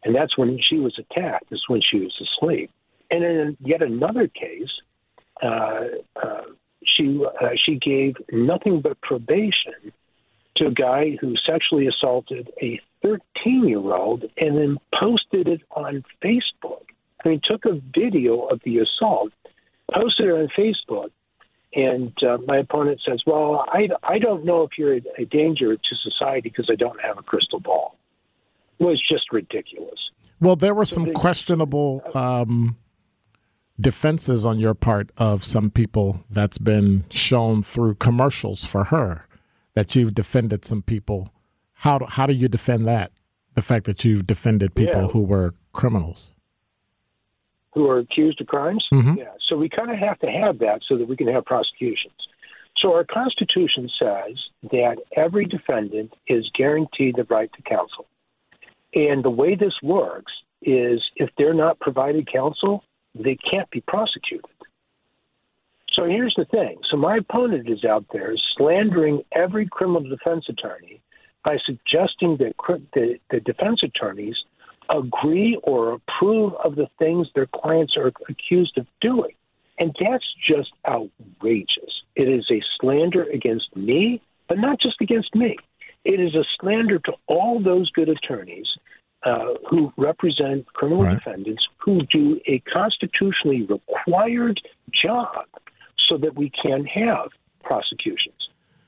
and 0.03 0.15
that's 0.15 0.38
when 0.38 0.59
she 0.62 0.77
was 0.77 0.97
attacked. 0.97 1.51
Is 1.51 1.63
when 1.67 1.81
she 1.81 2.00
was 2.00 2.13
asleep. 2.21 2.71
And 3.12 3.23
in 3.23 3.57
yet 3.59 3.81
another 3.81 4.27
case, 4.27 4.71
uh, 5.41 5.85
uh, 6.15 6.41
she 6.85 7.21
uh, 7.41 7.50
she 7.55 7.75
gave 7.75 8.15
nothing 8.31 8.81
but 8.81 9.00
probation 9.01 9.91
to 10.55 10.67
a 10.67 10.71
guy 10.71 11.17
who 11.19 11.35
sexually 11.45 11.88
assaulted 11.88 12.51
a 12.62 12.79
13 13.01 13.67
year 13.67 13.79
old 13.79 14.23
and 14.38 14.57
then 14.57 14.77
posted 14.95 15.47
it 15.47 15.62
on 15.71 16.03
Facebook. 16.23 16.83
I 17.23 17.29
mean, 17.29 17.41
took 17.43 17.65
a 17.65 17.81
video 17.95 18.41
of 18.41 18.62
the 18.63 18.79
assault, 18.79 19.31
posted 19.93 20.27
it 20.27 20.31
on 20.31 20.47
Facebook, 20.57 21.12
and 21.75 22.13
uh, 22.23 22.37
my 22.45 22.57
opponent 22.57 23.01
says, 23.07 23.21
"Well, 23.25 23.65
I, 23.67 23.89
I 24.03 24.19
don't 24.19 24.45
know 24.45 24.63
if 24.63 24.71
you're 24.77 24.95
a, 24.95 25.01
a 25.19 25.25
danger 25.25 25.75
to 25.75 25.95
society 26.03 26.49
because 26.49 26.69
I 26.71 26.75
don't 26.75 27.01
have 27.01 27.17
a 27.17 27.23
crystal 27.23 27.59
ball." 27.59 27.97
It 28.79 28.83
was 28.83 29.01
just 29.07 29.31
ridiculous. 29.31 29.99
Well, 30.41 30.55
there 30.55 30.73
were 30.73 30.85
some 30.85 31.13
questionable 31.13 32.01
um, 32.13 32.77
defenses 33.79 34.45
on 34.45 34.59
your 34.59 34.73
part 34.73 35.09
of 35.17 35.43
some 35.43 35.69
people 35.69 36.23
that's 36.29 36.57
been 36.57 37.05
shown 37.09 37.63
through 37.63 37.95
commercials 37.95 38.65
for 38.65 38.85
her 38.85 39.27
that 39.73 39.95
you've 39.95 40.13
defended 40.13 40.65
some 40.65 40.81
people. 40.81 41.33
How 41.73 41.97
do, 41.97 42.05
how 42.05 42.25
do 42.25 42.33
you 42.33 42.47
defend 42.47 42.87
that? 42.87 43.11
The 43.55 43.61
fact 43.61 43.85
that 43.85 44.03
you've 44.03 44.25
defended 44.25 44.75
people 44.75 45.03
Yeah. 45.03 45.07
who 45.07 45.23
were 45.23 45.53
criminals. 45.71 46.33
Who 47.73 47.89
are 47.89 47.99
accused 47.99 48.39
of 48.41 48.47
crimes. 48.47 48.85
Mhm. 48.93 49.17
Yeah, 49.17 49.33
so 49.47 49.57
we 49.57 49.69
kind 49.69 49.91
of 49.91 49.97
have 49.97 50.19
to 50.19 50.29
have 50.29 50.59
that 50.59 50.81
so 50.87 50.97
that 50.97 51.07
we 51.07 51.15
can 51.15 51.27
have 51.27 51.45
prosecutions. 51.45 52.13
So 52.77 52.93
our 52.93 53.03
Constitution 53.03 53.89
says 53.99 54.37
that 54.71 54.97
every 55.15 55.45
defendant 55.45 56.13
is 56.27 56.49
guaranteed 56.53 57.15
the 57.15 57.23
right 57.25 57.51
to 57.53 57.61
counsel. 57.63 58.05
And 58.93 59.23
the 59.23 59.29
way 59.29 59.55
this 59.55 59.73
works 59.81 60.31
is 60.61 61.01
if 61.15 61.29
they're 61.37 61.53
not 61.53 61.79
provided 61.79 62.31
counsel, 62.31 62.83
they 63.15 63.35
can't 63.35 63.69
be 63.69 63.81
prosecuted. 63.81 64.49
So 65.93 66.05
here's 66.05 66.33
the 66.35 66.45
thing. 66.45 66.79
So 66.89 66.97
my 66.97 67.17
opponent 67.17 67.69
is 67.69 67.85
out 67.85 68.05
there 68.11 68.33
slandering 68.57 69.23
every 69.31 69.67
criminal 69.67 70.01
defense 70.01 70.45
attorney 70.49 71.01
by 71.43 71.57
suggesting 71.65 72.37
that 72.37 72.53
the, 72.93 73.19
the 73.29 73.39
defense 73.39 73.83
attorneys 73.83 74.35
agree 74.93 75.59
or 75.63 75.93
approve 75.93 76.53
of 76.63 76.75
the 76.75 76.88
things 77.00 77.27
their 77.35 77.47
clients 77.47 77.95
are 77.97 78.12
accused 78.29 78.77
of 78.77 78.85
doing. 79.01 79.31
And 79.79 79.95
that's 80.00 80.25
just 80.47 80.71
outrageous. 80.88 82.03
It 82.15 82.29
is 82.29 82.45
a 82.51 82.62
slander 82.79 83.23
against 83.23 83.75
me, 83.75 84.21
but 84.47 84.59
not 84.59 84.79
just 84.79 85.01
against 85.01 85.33
me. 85.35 85.57
It 86.05 86.19
is 86.19 86.35
a 86.35 86.43
slander 86.59 87.00
to 87.00 87.13
all 87.27 87.59
those 87.59 87.89
good 87.91 88.09
attorneys 88.09 88.67
uh, 89.23 89.55
who 89.69 89.91
represent 89.97 90.65
criminal 90.73 91.03
Right. 91.05 91.17
defendants 91.17 91.65
who 91.77 92.05
do 92.07 92.39
a 92.45 92.59
constitutionally 92.59 93.63
required 93.63 94.62
job 94.91 95.45
so 95.97 96.17
that 96.17 96.35
we 96.35 96.51
can 96.51 96.85
have 96.85 97.29
prosecutions. 97.63 98.35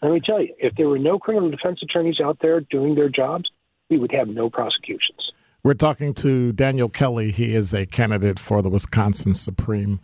Let 0.01 0.11
me 0.11 0.19
tell 0.19 0.41
you, 0.41 0.53
if 0.59 0.75
there 0.75 0.89
were 0.89 0.99
no 0.99 1.17
criminal 1.17 1.49
defense 1.49 1.79
attorneys 1.81 2.19
out 2.19 2.37
there 2.41 2.59
doing 2.59 2.95
their 2.95 3.09
jobs, 3.09 3.49
we 3.89 3.97
would 3.97 4.11
have 4.11 4.27
no 4.27 4.49
prosecutions. 4.49 5.31
We're 5.65 5.73
talking 5.73 6.13
to 6.15 6.51
Daniel 6.51 6.89
Kelly. 6.89 7.31
He 7.31 7.55
is 7.55 7.73
a 7.73 7.87
candidate 7.87 8.37
for 8.37 8.61
the 8.61 8.69
Wisconsin 8.69 9.33
Supreme 9.33 9.99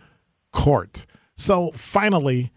Court. 0.52 1.06
So 1.36 1.70
finally, 1.74 2.52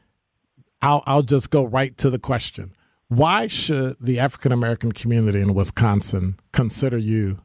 I'll, 0.80 1.02
I'll 1.04 1.20
just 1.20 1.50
go 1.50 1.66
right 1.66 1.94
to 1.98 2.08
the 2.08 2.18
question. 2.18 2.72
Why 3.08 3.46
should 3.46 3.96
the 4.00 4.18
African 4.18 4.52
American 4.52 4.90
community 4.92 5.42
in 5.42 5.52
Wisconsin 5.52 6.36
consider 6.54 6.96
you 6.96 7.40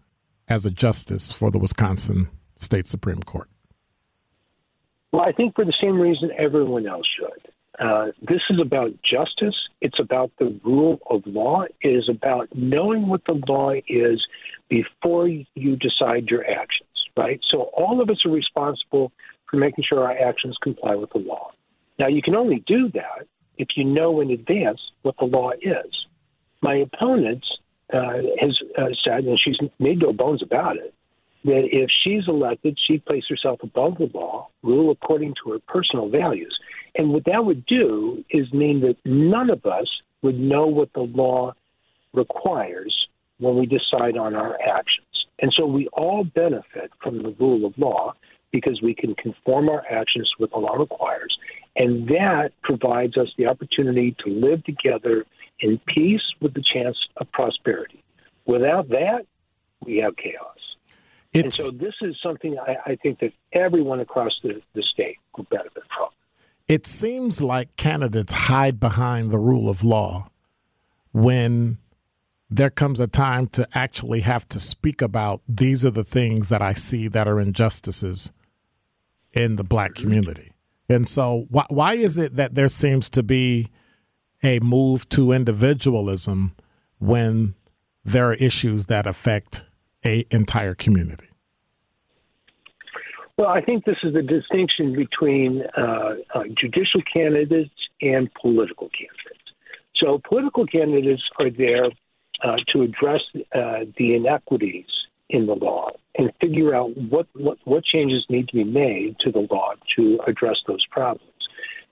as 0.48 0.66
a 0.66 0.72
justice 0.72 1.34
for 1.34 1.51
the 1.51 1.60
Wisconsin 1.60 2.30
State 2.56 2.88
Supreme 2.88 3.20
Court? 3.20 3.50
Well, 5.12 5.24
I 5.24 5.34
think 5.34 5.56
for 5.56 5.66
the 5.66 5.75
same 5.84 6.00
reason 6.00 6.32
everyone 6.38 6.88
else 6.88 7.06
should. 7.20 7.51
Uh, 7.78 8.12
this 8.22 8.42
is 8.50 8.62
about 8.62 8.92
justice. 9.04 9.56
It's 9.82 10.00
about 10.00 10.32
the 10.39 10.58
rule 10.63 11.00
of 11.10 11.24
law. 11.25 11.63
It 11.82 11.89
is 11.89 12.08
about 12.08 12.48
knowing 12.56 13.10
what 13.10 13.24
the 13.28 13.42
law 13.46 13.74
is 13.89 14.25
before 14.70 15.28
you 15.28 15.76
decide 15.76 16.28
your 16.30 16.46
actions, 16.46 16.88
right? 17.18 17.40
So 17.48 17.72
all 17.76 18.02
of 18.02 18.10
us 18.10 18.26
are 18.26 18.32
responsible 18.32 19.12
for 19.50 19.58
making 19.58 19.84
sure 19.88 20.04
our 20.04 20.18
actions 20.18 20.58
comply 20.62 20.96
with 20.96 21.10
the 21.12 21.20
law. 21.20 21.52
Now, 21.98 22.08
you 22.08 22.22
can 22.22 22.36
only 22.36 22.64
do 22.66 22.90
that 22.94 23.28
if 23.58 23.70
you 23.76 23.84
know 23.84 24.22
in 24.22 24.32
advance 24.32 24.80
what 25.02 25.16
the 25.20 25.26
law 25.26 25.52
is. 25.62 26.06
My 26.62 26.76
opponent 26.76 27.46
uh, 27.92 28.22
has 28.40 28.60
uh, 28.78 28.90
said, 29.06 29.26
and 29.26 29.40
she's 29.40 29.58
made 29.80 30.00
no 30.00 30.14
bones 30.14 30.42
about 30.42 30.78
it, 30.78 30.94
that 31.46 31.68
if 31.72 31.90
she's 32.04 32.28
elected, 32.28 32.78
she'd 32.86 33.06
place 33.06 33.24
herself 33.30 33.60
above 33.64 33.98
the 33.98 34.10
law, 34.14 34.50
rule 34.62 34.92
according 34.92 35.34
to 35.44 35.52
her 35.52 35.60
personal 35.68 36.10
values. 36.10 36.58
And 36.96 37.10
what 37.10 37.26
that 37.26 37.46
would 37.46 37.66
do 37.66 38.24
is 38.30 38.52
mean 38.54 38.82
that 38.82 38.98
none 39.06 39.50
of 39.50 39.66
us 39.66 39.88
would 40.22 40.40
know 40.40 40.68
what 40.68 40.92
the 40.94 41.02
law 41.02 41.54
requires 42.14 43.08
when 43.39 43.58
we 43.58 43.65
decide 43.65 44.17
on 44.17 44.36
our 44.36 44.58
actions. 44.62 45.05
And 45.39 45.51
so 45.53 45.65
we 45.65 45.88
all 45.93 46.24
benefit 46.24 46.91
from 47.01 47.24
the 47.24 47.29
rule 47.39 47.65
of 47.65 47.77
law 47.77 48.13
because 48.51 48.81
we 48.81 48.93
can 48.93 49.15
conform 49.15 49.69
our 49.69 49.84
actions 49.89 50.29
to 50.29 50.43
what 50.43 50.51
the 50.51 50.58
law 50.58 50.75
requires. 50.75 51.38
And 51.75 52.08
that 52.10 52.51
provides 52.62 53.17
us 53.17 53.29
the 53.38 53.48
opportunity 53.48 54.15
to 54.25 54.31
live 54.31 54.63
together 54.63 55.25
in 55.60 55.79
peace 55.88 56.22
with 56.41 56.53
the 56.53 56.63
chance 56.63 56.98
of 57.17 57.31
prosperity. 57.31 58.03
Without 58.46 58.89
that, 58.89 59.25
we 59.86 59.98
have 59.98 60.15
chaos. 60.17 60.58
It's, 61.31 61.60
and 61.60 61.67
so 61.67 61.72
this 61.72 61.93
is 62.01 62.15
something 62.24 62.58
I, 62.58 62.77
I 62.91 62.96
think 62.96 63.19
that 63.19 63.34
everyone 63.53 64.00
across 64.00 64.31
the, 64.41 64.62
the 64.74 64.84
state 64.84 65.17
will 65.38 65.46
benefit 65.46 65.84
from. 65.96 66.10
It 66.67 66.88
seems 66.88 67.41
like 67.41 67.75
candidates 67.77 68.34
hide 68.34 68.79
behind 68.79 69.31
the 69.31 69.38
rule 69.38 69.69
of 69.69 69.84
law 69.84 70.29
when 71.12 71.77
there 72.50 72.70
comes 72.70 73.00
a 73.00 73.08
time 73.08 73.48
to 73.48 73.68
actually 73.74 74.22
have 74.22 74.48
to 74.50 74.60
speak 74.60 75.01
about 75.01 75.41
these 75.48 75.86
are 75.86 75.91
the 75.91 76.03
things 76.03 76.50
that 76.50 76.62
I 76.62 76.74
see 76.74 77.08
that 77.08 77.27
are 77.27 77.39
injustices 77.39 78.32
in 79.34 79.56
the 79.56 79.63
black 79.63 79.91
mm-hmm. 79.91 80.03
community. 80.03 80.51
And 80.89 81.08
so, 81.08 81.46
why, 81.50 81.65
why 81.70 81.94
is 81.94 82.18
it 82.18 82.36
that 82.36 82.56
there 82.56 82.68
seems 82.68 83.10
to 83.12 83.22
be 83.22 83.68
a 84.41 84.60
move 84.60 85.08
to 85.10 85.32
individualism 85.32 86.56
when 86.98 87.53
there 88.03 88.29
are 88.29 88.34
issues 88.34 88.88
that 88.88 89.06
affect 89.06 89.65
a 90.03 90.25
entire 90.32 90.74
community? 90.74 91.27
Well, 93.38 93.50
I 93.50 93.62
think 93.62 93.86
this 93.86 93.98
is 94.03 94.13
the 94.13 94.24
distinction 94.24 94.96
between 94.96 95.63
uh, 95.77 96.15
uh, 96.34 96.44
judicial 96.58 97.01
candidates 97.15 97.72
and 98.01 98.34
political 98.34 98.89
candidates. 98.89 99.53
So, 99.96 100.20
political 100.27 100.65
candidates 100.65 101.22
are 101.39 101.51
there 101.51 101.89
uh, 102.43 102.58
to 102.74 102.81
address 102.81 103.22
uh, 103.53 103.86
the 103.98 104.15
inequities 104.15 104.88
in 105.29 105.46
the 105.46 105.55
law 105.55 105.91
and 106.17 106.31
figure 106.41 106.75
out 106.75 106.96
what, 106.98 107.27
what, 107.34 107.58
what 107.65 107.84
changes 107.84 108.25
need 108.29 108.48
to 108.50 108.55
be 108.55 108.63
made 108.63 109.15
to 109.19 109.31
the 109.31 109.48
law 109.51 109.74
to 109.96 110.19
address 110.27 110.58
those 110.67 110.86
problems. 110.88 111.24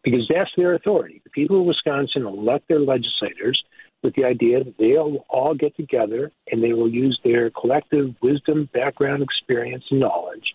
Because 0.04 0.27
that's 0.34 0.50
their 0.56 0.74
authority. 0.74 1.22
The 1.24 1.30
people 1.30 1.60
of 1.60 1.66
Wisconsin 1.66 2.25
elect 2.25 2.68
their 2.68 2.80
legislators 2.80 3.62
with 4.04 4.16
the 4.16 4.25
idea 4.25 4.63
that 4.63 4.77
they'll 4.77 5.25
all 5.30 5.54
get 5.54 5.75
together 5.75 6.32
and 6.51 6.63
they 6.63 6.74
will 6.74 6.89
use 6.89 7.20
their 7.24 7.50
collective 7.50 8.16
wisdom, 8.22 8.70
background, 8.74 9.24
experience, 9.24 9.84
and 9.92 10.00
knowledge 10.00 10.54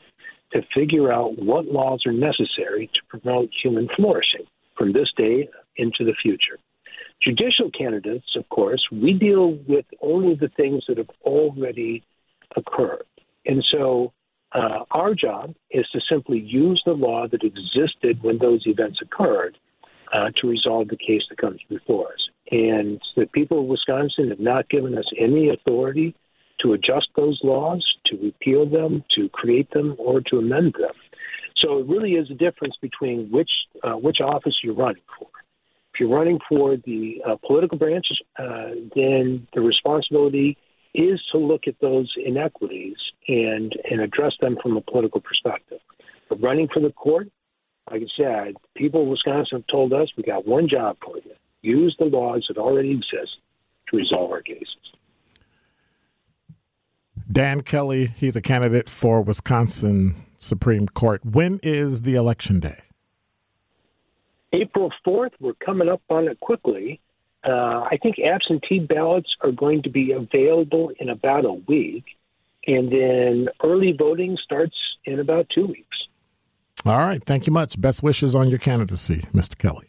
to 0.55 0.63
figure 0.75 1.13
out 1.13 1.39
what 1.39 1.67
laws 1.67 2.03
are 2.07 2.13
necessary 2.13 2.91
to 2.95 3.01
promote 3.09 3.51
human 3.63 3.89
flourishing 3.97 4.47
from 4.77 4.93
this 4.93 5.11
day 5.17 5.49
into 5.77 6.05
the 6.05 6.15
future. 6.23 6.59
Judicial 7.23 7.71
candidates, 7.71 8.35
of 8.37 8.49
course, 8.49 8.85
we 8.91 9.13
deal 9.13 9.53
with 9.69 9.87
only 10.01 10.35
the 10.35 10.49
things 10.49 10.85
that 10.89 10.99
have 10.99 11.11
already 11.23 12.03
occurred. 12.57 13.05
And 13.47 13.65
so 13.71 14.13
uh, 14.53 14.85
our 14.91 15.15
job 15.15 15.55
is 15.71 15.89
to 15.93 16.01
simply 16.11 16.41
use 16.41 16.83
the 16.85 16.93
law 16.93 17.29
that 17.29 17.45
existed 17.45 18.23
when 18.23 18.39
those 18.39 18.67
events 18.67 19.01
occurred 19.01 19.57
uh, 20.13 20.31
to 20.37 20.49
resolve 20.49 20.89
the 20.89 20.97
case 20.97 21.23
that 21.31 21.39
comes 21.39 21.61
before 21.69 22.09
us. 22.09 22.29
And 22.51 23.01
the 23.17 23.27
people 23.27 23.61
of 23.61 23.67
Wisconsin 23.67 24.29
have 24.31 24.41
not 24.41 24.69
given 24.69 24.99
us 24.99 25.07
any 25.17 25.49
authority 25.49 26.15
to 26.61 26.73
adjust 26.75 27.09
those 27.17 27.41
laws, 27.43 27.85
to 28.05 28.17
repeal 28.17 28.67
them, 28.67 29.05
to 29.17 29.29
create 29.31 29.71
them, 29.71 29.95
or 29.99 30.21
to 30.23 30.39
amend 30.39 30.75
them. 30.79 30.95
So 31.57 31.79
it 31.79 31.87
really 31.87 32.15
is 32.15 32.31
a 32.31 32.35
difference 32.35 32.77
between 32.81 33.31
which 33.31 33.51
uh, 33.83 33.93
which 33.93 34.21
office 34.21 34.59
you're 34.63 34.75
running 34.75 35.03
for. 35.19 35.29
If 35.93 36.01
you're 36.01 36.09
running 36.09 36.39
for 36.49 36.77
the 36.77 37.23
uh, 37.27 37.37
political 37.47 37.77
branch, 37.77 38.07
uh, 38.39 38.71
then 38.95 39.47
the 39.53 39.61
responsibility 39.61 40.57
is 40.95 41.21
to 41.33 41.39
look 41.39 41.63
at 41.67 41.75
those 41.81 42.13
inequities 42.25 42.97
and 43.29 43.75
and 43.91 44.01
address 44.01 44.33
them 44.41 44.57
from 44.63 44.77
a 44.77 44.81
political 44.81 45.21
perspective. 45.21 45.81
But 46.29 46.41
running 46.43 46.69
for 46.73 46.81
the 46.81 46.91
court, 46.91 47.29
like 47.91 48.03
I 48.03 48.07
said, 48.17 48.55
people 48.75 49.03
in 49.03 49.11
Wisconsin 49.11 49.59
have 49.59 49.67
told 49.67 49.93
us 49.93 50.09
we 50.17 50.23
got 50.23 50.47
one 50.47 50.69
job 50.69 50.97
for 51.05 51.17
you: 51.19 51.33
use 51.61 51.95
the 51.99 52.07
laws 52.07 52.47
that 52.49 52.59
already 52.59 52.93
exist 52.93 53.37
to 53.91 53.97
resolve 53.97 54.31
our 54.31 54.43
cases. 54.43 54.67
Dan 57.31 57.63
Kelly, 57.63 58.07
he's 58.07 58.37
a 58.37 58.43
candidate 58.43 58.89
for 58.89 59.23
Wisconsin 59.23 60.27
Supreme 60.37 60.87
Court. 60.87 61.25
When 61.25 61.61
is 61.63 62.03
the 62.03 62.15
election 62.15 62.61
day? 62.61 62.81
April 64.53 64.93
4th. 65.07 65.33
We're 65.41 65.55
coming 65.55 65.89
up 65.89 66.03
on 66.11 66.29
it 66.29 66.39
quickly. 66.41 67.01
Uh, 67.45 67.87
I 67.91 67.99
think 68.03 68.17
absentee 68.19 68.81
ballots 68.81 69.35
are 69.41 69.51
going 69.51 69.83
to 69.83 69.91
be 69.91 70.13
available 70.13 70.93
in 71.01 71.09
about 71.09 71.45
a 71.45 71.53
week, 71.53 72.05
and 72.67 72.93
then 72.93 73.49
early 73.65 73.95
voting 73.99 74.37
starts 74.43 74.77
in 75.05 75.19
about 75.19 75.47
two 75.53 75.67
weeks. 75.67 75.97
All 76.85 76.99
right. 76.99 77.23
Thank 77.25 77.47
you 77.47 77.53
much. 77.53 77.81
Best 77.81 78.03
wishes 78.03 78.35
on 78.35 78.49
your 78.49 78.59
candidacy, 78.59 79.23
Mr. 79.33 79.57
Kelly. 79.57 79.87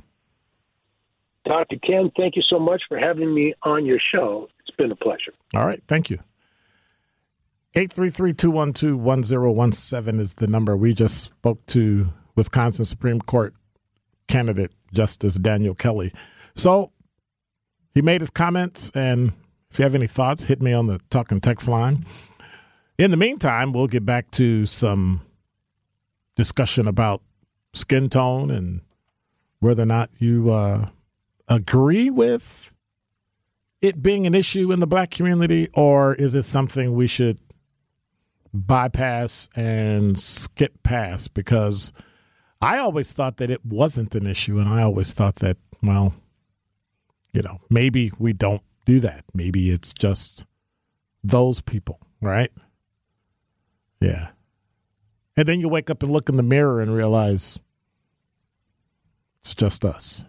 Dr. 1.45 1.75
Ken, 1.85 2.09
thank 2.15 2.35
you 2.35 2.43
so 2.49 2.57
much 2.57 2.83
for 2.87 2.97
having 2.97 3.33
me 3.33 3.53
on 3.63 3.85
your 3.85 3.99
show. 4.13 4.47
It's 4.59 4.75
been 4.77 4.91
a 4.91 4.95
pleasure. 4.95 5.33
All 5.53 5.65
right. 5.65 5.83
Thank 5.87 6.09
you. 6.09 6.19
833-212-1017 7.75 10.19
is 10.19 10.35
the 10.35 10.47
number. 10.47 10.77
We 10.77 10.93
just 10.93 11.23
spoke 11.23 11.65
to 11.67 12.13
Wisconsin 12.35 12.85
Supreme 12.85 13.19
Court 13.19 13.55
candidate 14.33 14.71
Justice 14.91 15.35
Daniel 15.35 15.75
Kelly. 15.75 16.11
So 16.55 16.91
he 17.93 18.01
made 18.01 18.19
his 18.19 18.31
comments, 18.31 18.91
and 18.95 19.33
if 19.69 19.77
you 19.77 19.83
have 19.83 19.93
any 19.93 20.07
thoughts, 20.07 20.45
hit 20.45 20.59
me 20.59 20.73
on 20.73 20.87
the 20.87 20.99
talking 21.11 21.39
text 21.39 21.67
line. 21.67 22.03
In 22.97 23.11
the 23.11 23.17
meantime, 23.17 23.73
we'll 23.73 23.85
get 23.85 24.07
back 24.07 24.31
to 24.31 24.65
some 24.65 25.21
discussion 26.35 26.87
about 26.87 27.21
skin 27.73 28.09
tone 28.09 28.49
and 28.49 28.81
whether 29.59 29.83
or 29.83 29.87
not 29.87 30.09
you 30.17 30.49
uh, 30.49 30.89
agree 31.47 32.09
with 32.09 32.73
it 33.83 34.01
being 34.01 34.25
an 34.25 34.33
issue 34.33 34.71
in 34.71 34.79
the 34.79 34.87
black 34.87 35.11
community, 35.11 35.69
or 35.75 36.15
is 36.15 36.33
it 36.33 36.43
something 36.43 36.95
we 36.95 37.05
should 37.05 37.37
bypass 38.51 39.47
and 39.55 40.19
skip 40.19 40.81
past? 40.81 41.35
Because 41.35 41.91
I 42.63 42.77
always 42.77 43.11
thought 43.11 43.37
that 43.37 43.51
it 43.51 43.65
wasn't 43.65 44.15
an 44.15 44.25
issue, 44.25 44.57
and 44.57 44.69
I 44.69 44.83
always 44.83 45.11
thought 45.11 45.35
that, 45.37 45.57
well, 45.81 46.13
you 47.33 47.41
know, 47.41 47.59
maybe 47.69 48.09
we 48.17 48.31
don't 48.31 48.61
do 48.85 49.01
that. 49.01 49.25
Maybe 49.33 49.69
it's 49.69 49.91
just 49.91 50.45
those 51.21 51.59
people, 51.59 51.99
right? 52.21 52.51
Yeah. 53.99 54.29
And 55.35 55.45
then 55.45 55.59
you 55.59 55.67
wake 55.67 55.89
up 55.89 56.03
and 56.03 56.11
look 56.13 56.29
in 56.29 56.37
the 56.37 56.43
mirror 56.43 56.79
and 56.79 56.95
realize 56.95 57.59
it's 59.41 59.53
just 59.53 59.83
us. 59.83 60.25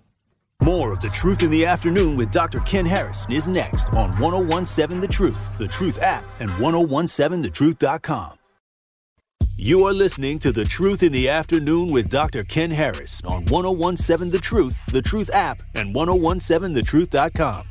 More 0.60 0.92
of 0.92 0.98
The 0.98 1.10
Truth 1.10 1.44
in 1.44 1.52
the 1.52 1.64
Afternoon 1.66 2.16
with 2.16 2.32
Dr. 2.32 2.58
Ken 2.60 2.84
Harris 2.84 3.26
is 3.30 3.46
next 3.46 3.94
on 3.94 4.10
1017 4.18 4.98
The 4.98 5.06
Truth, 5.06 5.56
The 5.56 5.68
Truth 5.68 6.00
app, 6.02 6.24
and 6.40 6.50
1017thetruth.com. 6.50 8.38
You 9.56 9.84
are 9.84 9.92
listening 9.92 10.40
to 10.40 10.50
The 10.50 10.64
Truth 10.64 11.04
in 11.04 11.12
the 11.12 11.28
Afternoon 11.28 11.92
with 11.92 12.10
Dr. 12.10 12.42
Ken 12.42 12.72
Harris 12.72 13.22
on 13.24 13.44
1017 13.44 14.32
The 14.32 14.38
Truth, 14.38 14.84
The 14.86 15.00
Truth 15.00 15.30
app, 15.32 15.62
and 15.76 15.94
1017thetruth.com. 15.94 17.68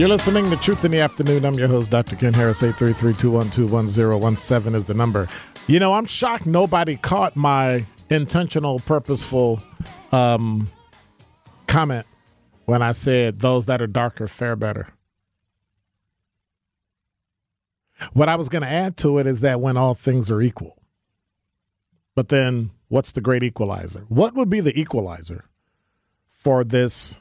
You're 0.00 0.08
listening 0.08 0.48
to 0.48 0.56
Truth 0.56 0.86
in 0.86 0.92
the 0.92 1.00
Afternoon. 1.00 1.44
I'm 1.44 1.52
your 1.52 1.68
host, 1.68 1.90
Dr. 1.90 2.16
Ken 2.16 2.32
Harris. 2.32 2.62
833-212-1017 2.62 4.74
is 4.74 4.86
the 4.86 4.94
number. 4.94 5.28
You 5.66 5.78
know, 5.78 5.92
I'm 5.92 6.06
shocked 6.06 6.46
nobody 6.46 6.96
caught 6.96 7.36
my 7.36 7.84
intentional, 8.08 8.80
purposeful 8.80 9.62
um, 10.10 10.70
comment 11.66 12.06
when 12.64 12.80
I 12.80 12.92
said 12.92 13.40
those 13.40 13.66
that 13.66 13.82
are 13.82 13.86
darker 13.86 14.26
fare 14.26 14.56
better. 14.56 14.88
What 18.14 18.30
I 18.30 18.36
was 18.36 18.48
going 18.48 18.62
to 18.62 18.70
add 18.70 18.96
to 18.96 19.18
it 19.18 19.26
is 19.26 19.42
that 19.42 19.60
when 19.60 19.76
all 19.76 19.92
things 19.92 20.30
are 20.30 20.40
equal. 20.40 20.78
But 22.14 22.30
then 22.30 22.70
what's 22.88 23.12
the 23.12 23.20
great 23.20 23.42
equalizer? 23.42 24.06
What 24.08 24.34
would 24.34 24.48
be 24.48 24.60
the 24.60 24.80
equalizer 24.80 25.44
for 26.30 26.64
this 26.64 27.19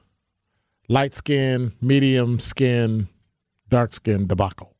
light 0.89 1.13
skin, 1.13 1.71
medium 1.81 2.39
skin, 2.39 3.07
dark 3.69 3.93
skin 3.93 4.27
debacle. 4.27 4.75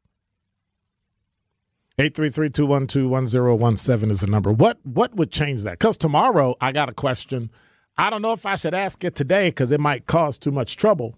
833-212-1017 2.00 4.10
is 4.10 4.22
the 4.22 4.28
number. 4.28 4.52
What 4.52 4.80
what 4.84 5.16
would 5.16 5.32
change 5.32 5.64
that? 5.64 5.80
Because 5.80 5.98
tomorrow 5.98 6.56
I 6.60 6.72
got 6.72 6.90
a 6.90 6.94
question. 6.94 7.52
I 7.98 8.10
don't 8.10 8.22
know 8.22 8.32
if 8.32 8.46
I 8.46 8.56
should 8.56 8.74
ask 8.74 9.04
it 9.04 9.16
today 9.16 9.50
because 9.50 9.74
it 9.74 9.82
might 9.82 10.06
cause 10.06 10.38
too 10.38 10.52
much 10.52 10.78
trouble. 10.78 11.18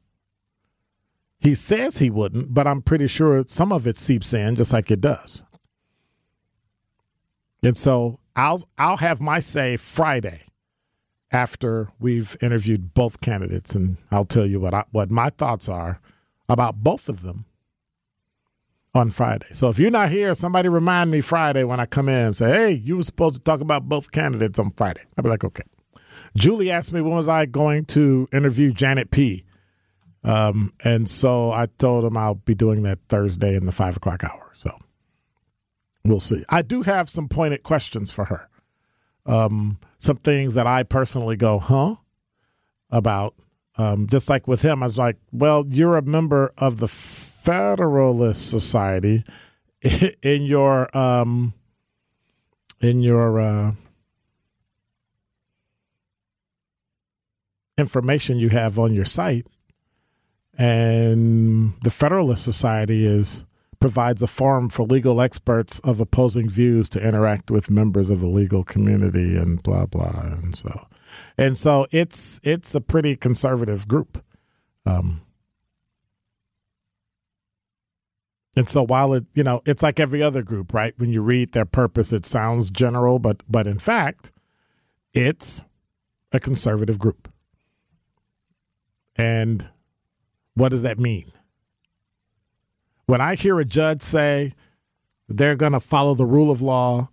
He 1.40 1.54
says 1.56 1.98
he 2.00 2.10
wouldn't, 2.10 2.54
but 2.54 2.68
I'm 2.68 2.82
pretty 2.82 3.08
sure 3.08 3.44
some 3.48 3.72
of 3.72 3.86
it 3.88 3.98
seeps 3.98 4.34
in 4.34 4.56
just 4.56 4.74
like 4.74 4.90
it 4.90 5.02
does. 5.02 5.44
And 7.64 7.78
so 7.78 8.20
I'll 8.36 8.64
I'll 8.78 8.98
have 8.98 9.22
my 9.22 9.40
say 9.40 9.78
Friday 9.78 10.44
after 11.32 11.90
we've 12.00 12.38
interviewed 12.42 12.94
both 12.94 13.22
candidates, 13.22 13.76
and 13.76 13.98
I'll 14.12 14.26
tell 14.26 14.46
you 14.46 14.60
what 14.60 14.74
I, 14.74 14.86
what 14.92 15.12
my 15.12 15.30
thoughts 15.30 15.68
are 15.68 16.00
about 16.48 16.78
both 16.84 17.10
of 17.10 17.22
them 17.22 17.46
on 18.94 19.10
Friday. 19.12 19.48
So 19.52 19.70
if 19.70 19.78
you're 19.78 19.92
not 19.92 20.10
here, 20.10 20.34
somebody 20.34 20.70
remind 20.70 21.12
me 21.12 21.22
Friday 21.22 21.64
when 21.64 21.80
I 21.80 21.86
come 21.86 22.10
in 22.10 22.28
and 22.28 22.36
say, 22.36 22.52
"Hey, 22.52 22.72
you 22.74 22.98
were 22.98 23.04
supposed 23.04 23.36
to 23.36 23.42
talk 23.42 23.60
about 23.62 23.90
both 23.90 24.12
candidates 24.12 24.60
on 24.60 24.72
Friday." 24.78 25.02
I'll 25.18 25.24
be 25.24 25.30
like, 25.30 25.44
"Okay." 25.44 25.64
Julie 26.36 26.72
asked 26.72 26.94
me 26.94 27.02
when 27.02 27.14
was 27.14 27.28
I 27.28 27.46
going 27.46 27.86
to 27.86 28.28
interview 28.32 28.72
Janet 28.72 29.12
P. 29.12 29.44
Um, 30.24 30.74
and 30.84 31.08
so 31.08 31.52
I 31.52 31.68
told 31.78 32.04
him 32.06 32.18
I'll 32.18 32.36
be 32.36 32.56
doing 32.56 32.84
that 32.84 33.00
Thursday 33.08 33.56
in 33.56 33.66
the 33.66 33.72
five 33.72 33.98
o'clock 33.98 34.24
hour. 34.24 34.52
So 34.54 34.78
we'll 36.04 36.20
see. 36.20 36.44
I 36.50 36.62
do 36.62 36.82
have 36.82 37.10
some 37.10 37.28
pointed 37.28 37.64
questions 37.64 38.12
for 38.12 38.26
her. 38.26 38.50
Um, 39.26 39.80
some 39.98 40.18
things 40.18 40.54
that 40.56 40.68
I 40.68 40.84
personally 40.84 41.36
go, 41.36 41.60
huh? 41.60 41.96
About. 42.90 43.36
Um, 43.78 44.08
just 44.08 44.30
like 44.30 44.48
with 44.48 44.64
him, 44.64 44.82
I 44.82 44.88
was 44.88 44.98
like, 44.98 45.18
well, 45.32 45.66
you're 45.68 45.98
a 45.98 46.02
member 46.02 46.52
of 46.58 46.78
the 46.80 46.88
Federalist 46.88 48.50
Society 48.50 49.24
in 50.24 50.44
your 50.44 50.96
um, 50.98 51.54
in 52.82 53.02
your 53.02 53.40
uh, 53.40 53.72
information 57.78 58.40
you 58.40 58.50
have 58.50 58.80
on 58.80 58.94
your 58.94 59.06
site, 59.06 59.46
and 60.58 61.74
the 61.84 61.92
Federalist 61.92 62.44
Society 62.44 63.06
is 63.06 63.44
provides 63.80 64.24
a 64.24 64.28
forum 64.28 64.70
for 64.70 64.84
legal 64.84 65.22
experts 65.22 65.80
of 65.82 66.00
opposing 66.00 66.50
views 66.50 66.90
to 66.90 67.00
interact 67.00 67.52
with 67.52 67.70
members 67.70 68.10
of 68.10 68.20
the 68.20 68.28
legal 68.28 68.64
community 68.64 69.38
and 69.38 69.62
blah 69.62 69.86
blah 69.86 70.22
and 70.22 70.56
so. 70.56 70.88
And 71.38 71.56
so 71.56 71.86
it's 71.92 72.40
it's 72.44 72.74
a 72.74 72.82
pretty 72.82 73.16
conservative 73.16 73.88
group. 73.88 74.24
Um 74.86 75.22
and 78.56 78.68
so 78.68 78.84
while 78.84 79.14
it 79.14 79.26
you 79.36 79.44
know 79.44 79.62
it's 79.66 79.84
like 79.84 80.00
every 80.00 80.24
other 80.24 80.42
group 80.42 80.74
right? 80.74 80.94
When 80.98 81.12
you 81.12 81.22
read 81.22 81.52
their 81.52 81.66
purpose 81.66 82.12
it 82.12 82.26
sounds 82.26 82.72
general 82.72 83.20
but 83.20 83.44
but 83.48 83.68
in 83.68 83.78
fact 83.78 84.32
it's 85.14 85.66
a 86.32 86.40
conservative 86.40 86.98
group. 86.98 87.32
And 89.16 89.70
what 90.58 90.70
does 90.70 90.82
that 90.82 91.00
mean 91.00 91.32
when 93.08 93.22
I 93.22 93.36
hear 93.36 93.58
a 93.60 93.66
judge 93.66 94.02
say 94.02 94.54
they're 95.28 95.56
going 95.56 95.72
to 95.72 95.80
follow 95.80 96.14
the 96.14 96.26
rule 96.26 96.52
of 96.52 96.62
law 96.62 97.10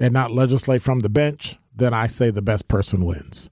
and 0.00 0.12
not 0.12 0.30
legislate 0.30 0.80
from 0.80 1.00
the 1.00 1.08
bench, 1.08 1.58
then 1.74 1.92
I 1.92 2.06
say 2.06 2.30
the 2.30 2.42
best 2.42 2.68
person 2.68 3.04
wins. 3.04 3.50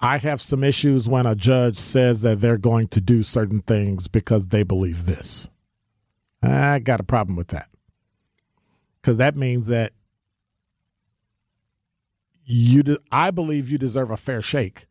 I 0.00 0.18
have 0.18 0.42
some 0.42 0.62
issues 0.62 1.08
when 1.08 1.24
a 1.24 1.34
judge 1.34 1.78
says 1.78 2.20
that 2.22 2.40
they're 2.40 2.58
going 2.58 2.88
to 2.88 3.00
do 3.00 3.22
certain 3.22 3.62
things 3.62 4.08
because 4.08 4.48
they 4.48 4.64
believe 4.64 5.06
this. 5.06 5.48
I 6.42 6.80
got 6.80 7.00
a 7.00 7.04
problem 7.04 7.36
with 7.36 7.48
that. 7.48 7.68
Because 9.00 9.16
that 9.18 9.36
means 9.36 9.68
that 9.68 9.92
you 12.44 12.82
de- 12.82 12.98
I 13.10 13.30
believe 13.30 13.70
you 13.70 13.78
deserve 13.78 14.10
a 14.10 14.16
fair 14.16 14.42
shake 14.42 14.86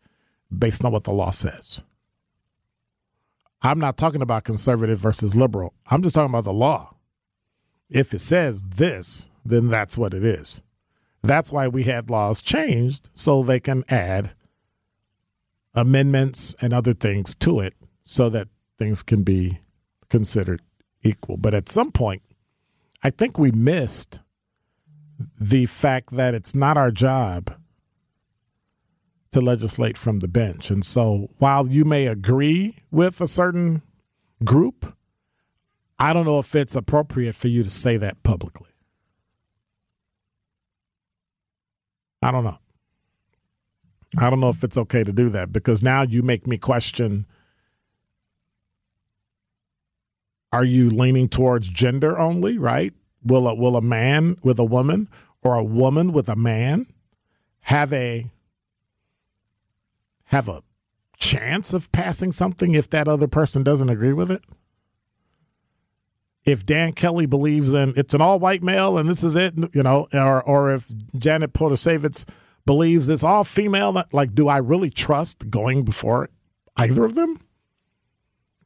based 0.57 0.83
on 0.85 0.91
what 0.91 1.03
the 1.03 1.11
law 1.11 1.31
says. 1.31 1.83
I'm 3.63 3.79
not 3.79 3.97
talking 3.97 4.21
about 4.21 4.43
conservative 4.43 4.99
versus 4.99 5.35
liberal. 5.35 5.73
I'm 5.89 6.01
just 6.01 6.15
talking 6.15 6.29
about 6.29 6.43
the 6.43 6.53
law. 6.53 6.95
If 7.89 8.13
it 8.13 8.19
says 8.19 8.63
this, 8.63 9.29
then 9.45 9.69
that's 9.69 9.97
what 9.97 10.13
it 10.13 10.23
is. 10.23 10.61
That's 11.21 11.51
why 11.51 11.69
we 11.69 11.83
had 11.83 12.09
laws 12.09 12.41
changed 12.41 13.09
so 13.13 13.41
they 13.41 13.61
can 13.61 13.85
add 13.87 14.33
amendments 15.73 16.55
and 16.61 16.73
other 16.73 16.93
things 16.93 17.33
to 17.35 17.61
it 17.61 17.73
so 18.01 18.29
that 18.29 18.49
things 18.77 19.01
can 19.01 19.23
be 19.23 19.59
considered 20.09 20.61
equal. 21.01 21.37
But 21.37 21.53
at 21.53 21.69
some 21.69 21.91
point, 21.91 22.21
I 23.01 23.09
think 23.09 23.39
we 23.39 23.51
missed 23.51 24.19
the 25.39 25.65
fact 25.65 26.11
that 26.11 26.33
it's 26.33 26.53
not 26.53 26.75
our 26.77 26.91
job 26.91 27.55
to 29.33 29.41
legislate 29.41 29.97
from 29.97 30.19
the 30.19 30.27
bench. 30.27 30.71
And 30.71 30.85
so 30.85 31.29
while 31.37 31.69
you 31.69 31.85
may 31.85 32.07
agree 32.07 32.77
with 32.91 33.21
a 33.21 33.27
certain 33.27 33.81
group, 34.43 34.95
I 35.99 36.13
don't 36.13 36.25
know 36.25 36.39
if 36.39 36.55
it's 36.55 36.75
appropriate 36.75 37.35
for 37.35 37.47
you 37.47 37.63
to 37.63 37.69
say 37.69 37.97
that 37.97 38.23
publicly. 38.23 38.69
I 42.21 42.31
don't 42.31 42.43
know. 42.43 42.59
I 44.17 44.29
don't 44.29 44.39
know 44.39 44.49
if 44.49 44.63
it's 44.63 44.77
okay 44.77 45.03
to 45.03 45.11
do 45.11 45.29
that 45.29 45.51
because 45.51 45.81
now 45.81 46.03
you 46.03 46.21
make 46.21 46.47
me 46.47 46.57
question 46.57 47.25
are 50.51 50.63
you 50.63 50.91
leaning 50.91 51.27
towards 51.27 51.67
gender 51.67 52.19
only, 52.19 52.59
right? 52.59 52.93
Will 53.23 53.47
a, 53.47 53.55
will 53.55 53.75
a 53.75 53.81
man 53.81 54.37
with 54.43 54.59
a 54.59 54.63
woman 54.63 55.09
or 55.41 55.55
a 55.55 55.63
woman 55.63 56.13
with 56.13 56.29
a 56.29 56.35
man 56.35 56.85
have 57.61 57.91
a 57.91 58.29
have 60.25 60.47
a 60.47 60.63
chance 61.17 61.73
of 61.73 61.91
passing 61.91 62.31
something 62.31 62.73
if 62.73 62.89
that 62.89 63.07
other 63.07 63.27
person 63.27 63.63
doesn't 63.63 63.89
agree 63.89 64.13
with 64.13 64.31
it? 64.31 64.43
If 66.45 66.65
Dan 66.65 66.91
Kelly 66.93 67.25
believes 67.25 67.73
in 67.73 67.93
it's 67.95 68.13
an 68.13 68.21
all 68.21 68.39
white 68.39 68.63
male 68.63 68.97
and 68.97 69.09
this 69.09 69.23
is 69.23 69.35
it, 69.35 69.53
you 69.73 69.83
know, 69.83 70.07
or 70.13 70.43
or 70.43 70.73
if 70.73 70.91
Janet 71.17 71.53
Protasiewicz 71.53 72.25
believes 72.65 73.09
it's 73.09 73.23
all 73.23 73.43
female, 73.43 74.03
like, 74.11 74.33
do 74.33 74.47
I 74.47 74.57
really 74.57 74.89
trust 74.89 75.49
going 75.49 75.83
before 75.83 76.29
either 76.75 77.05
of 77.05 77.15
them 77.15 77.39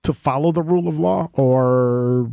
to 0.04 0.13
follow 0.13 0.52
the 0.52 0.62
rule 0.62 0.88
of 0.88 1.00
law, 1.00 1.30
or 1.34 2.32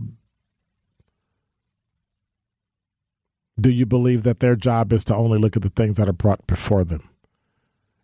do 3.60 3.70
you 3.70 3.86
believe 3.86 4.22
that 4.22 4.40
their 4.40 4.56
job 4.56 4.92
is 4.92 5.04
to 5.06 5.14
only 5.14 5.38
look 5.38 5.56
at 5.56 5.62
the 5.62 5.70
things 5.70 5.96
that 5.96 6.08
are 6.08 6.12
brought 6.12 6.46
before 6.46 6.84
them? 6.84 7.08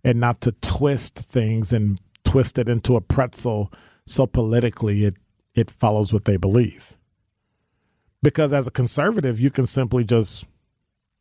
And 0.04 0.20
not 0.20 0.40
to 0.42 0.52
twist 0.60 1.18
things 1.18 1.72
and 1.72 2.00
twist 2.24 2.58
it 2.58 2.68
into 2.68 2.96
a 2.96 3.00
pretzel 3.00 3.72
so 4.06 4.26
politically 4.26 5.04
it 5.04 5.14
it 5.54 5.70
follows 5.70 6.12
what 6.12 6.24
they 6.26 6.36
believe. 6.36 6.96
Because 8.22 8.52
as 8.52 8.66
a 8.66 8.70
conservative, 8.70 9.40
you 9.40 9.50
can 9.50 9.66
simply 9.66 10.04
just 10.04 10.46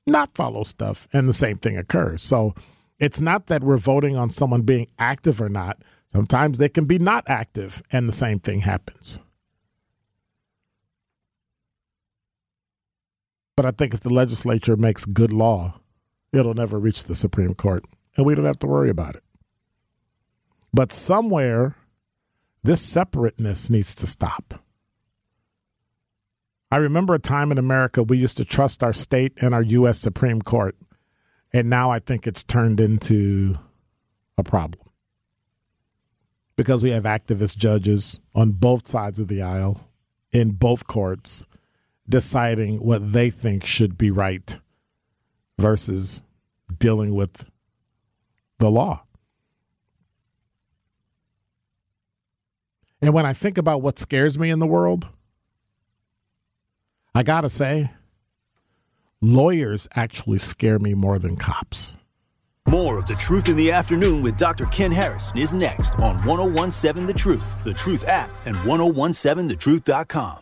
not 0.05 0.35
follow 0.35 0.63
stuff 0.63 1.07
and 1.13 1.27
the 1.27 1.33
same 1.33 1.57
thing 1.57 1.77
occurs. 1.77 2.21
So 2.21 2.53
it's 2.99 3.21
not 3.21 3.47
that 3.47 3.63
we're 3.63 3.77
voting 3.77 4.17
on 4.17 4.29
someone 4.29 4.61
being 4.61 4.87
active 4.99 5.41
or 5.41 5.49
not. 5.49 5.81
Sometimes 6.07 6.57
they 6.57 6.69
can 6.69 6.85
be 6.85 6.99
not 6.99 7.23
active 7.27 7.81
and 7.91 8.07
the 8.07 8.13
same 8.13 8.39
thing 8.39 8.61
happens. 8.61 9.19
But 13.55 13.65
I 13.65 13.71
think 13.71 13.93
if 13.93 14.01
the 14.01 14.13
legislature 14.13 14.77
makes 14.77 15.05
good 15.05 15.33
law, 15.33 15.79
it'll 16.31 16.53
never 16.53 16.79
reach 16.79 17.05
the 17.05 17.15
Supreme 17.15 17.53
Court 17.53 17.83
and 18.19 18.25
we 18.25 18.35
don't 18.35 18.43
have 18.43 18.59
to 18.59 18.67
worry 18.67 18.89
about 18.89 19.15
it. 19.15 19.23
But 20.73 20.91
somewhere, 20.91 21.77
this 22.61 22.81
separateness 22.81 23.69
needs 23.69 23.95
to 23.95 24.07
stop. 24.07 24.61
I 26.69 26.75
remember 26.77 27.13
a 27.13 27.19
time 27.19 27.49
in 27.49 27.57
America 27.57 28.03
we 28.03 28.17
used 28.17 28.35
to 28.35 28.43
trust 28.43 28.83
our 28.83 28.91
state 28.91 29.41
and 29.41 29.55
our 29.55 29.61
U.S. 29.61 29.99
Supreme 29.99 30.41
Court, 30.41 30.75
and 31.53 31.69
now 31.69 31.91
I 31.91 31.99
think 31.99 32.27
it's 32.27 32.43
turned 32.43 32.81
into 32.81 33.57
a 34.37 34.43
problem 34.43 34.85
because 36.57 36.83
we 36.83 36.91
have 36.91 37.05
activist 37.05 37.55
judges 37.55 38.19
on 38.35 38.51
both 38.51 38.85
sides 38.85 39.21
of 39.21 39.29
the 39.29 39.41
aisle 39.41 39.87
in 40.33 40.51
both 40.51 40.87
courts 40.87 41.45
deciding 42.09 42.79
what 42.79 43.13
they 43.13 43.29
think 43.29 43.65
should 43.65 43.97
be 43.97 44.11
right 44.11 44.59
versus 45.57 46.21
dealing 46.77 47.15
with 47.15 47.49
the 48.59 48.69
law. 48.69 49.03
And 53.01 53.13
when 53.13 53.25
I 53.25 53.33
think 53.33 53.57
about 53.57 53.81
what 53.81 53.97
scares 53.97 54.37
me 54.37 54.49
in 54.49 54.59
the 54.59 54.67
world, 54.67 55.07
I 57.15 57.23
got 57.23 57.41
to 57.41 57.49
say, 57.49 57.91
lawyers 59.21 59.87
actually 59.95 60.37
scare 60.37 60.79
me 60.79 60.93
more 60.93 61.17
than 61.17 61.37
cops. 61.37 61.97
More 62.67 62.99
of 62.99 63.07
The 63.07 63.15
Truth 63.15 63.49
in 63.49 63.55
the 63.55 63.71
Afternoon 63.71 64.21
with 64.21 64.37
Dr. 64.37 64.65
Ken 64.65 64.91
Harris 64.91 65.31
is 65.35 65.53
next 65.53 65.99
on 66.01 66.17
1017 66.17 67.05
The 67.05 67.13
Truth, 67.13 67.63
The 67.63 67.73
Truth 67.73 68.07
app, 68.07 68.29
and 68.45 68.55
1017thetruth.com. 68.57 70.41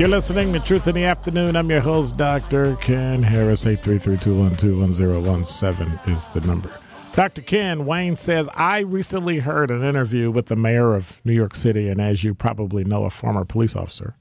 You're 0.00 0.08
listening 0.08 0.52
to 0.54 0.60
Truth 0.60 0.88
in 0.88 0.94
the 0.94 1.04
Afternoon. 1.04 1.56
I'm 1.56 1.68
your 1.68 1.82
host, 1.82 2.16
Dr. 2.16 2.74
Ken 2.76 3.22
Harris. 3.22 3.66
833-212-1017 3.66 6.08
is 6.08 6.26
the 6.28 6.40
number. 6.40 6.74
Dr. 7.12 7.42
Ken, 7.42 7.84
Wayne 7.84 8.16
says, 8.16 8.48
I 8.54 8.78
recently 8.78 9.40
heard 9.40 9.70
an 9.70 9.84
interview 9.84 10.30
with 10.30 10.46
the 10.46 10.56
mayor 10.56 10.94
of 10.94 11.20
New 11.22 11.34
York 11.34 11.54
City, 11.54 11.90
and 11.90 12.00
as 12.00 12.24
you 12.24 12.34
probably 12.34 12.82
know, 12.82 13.04
a 13.04 13.10
former 13.10 13.44
police 13.44 13.76
officer. 13.76 14.16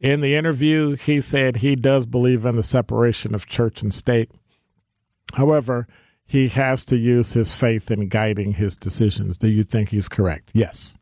In 0.00 0.20
the 0.20 0.34
interview, 0.34 0.96
he 0.96 1.18
said 1.20 1.56
he 1.56 1.76
does 1.76 2.04
believe 2.04 2.44
in 2.44 2.56
the 2.56 2.62
separation 2.62 3.34
of 3.34 3.46
church 3.46 3.80
and 3.80 3.94
state. 3.94 4.30
However, 5.32 5.88
he 6.26 6.48
has 6.48 6.84
to 6.84 6.98
use 6.98 7.32
his 7.32 7.54
faith 7.54 7.90
in 7.90 8.08
guiding 8.08 8.52
his 8.52 8.76
decisions. 8.76 9.38
Do 9.38 9.48
you 9.48 9.62
think 9.62 9.88
he's 9.88 10.10
correct? 10.10 10.50
Yes. 10.52 10.94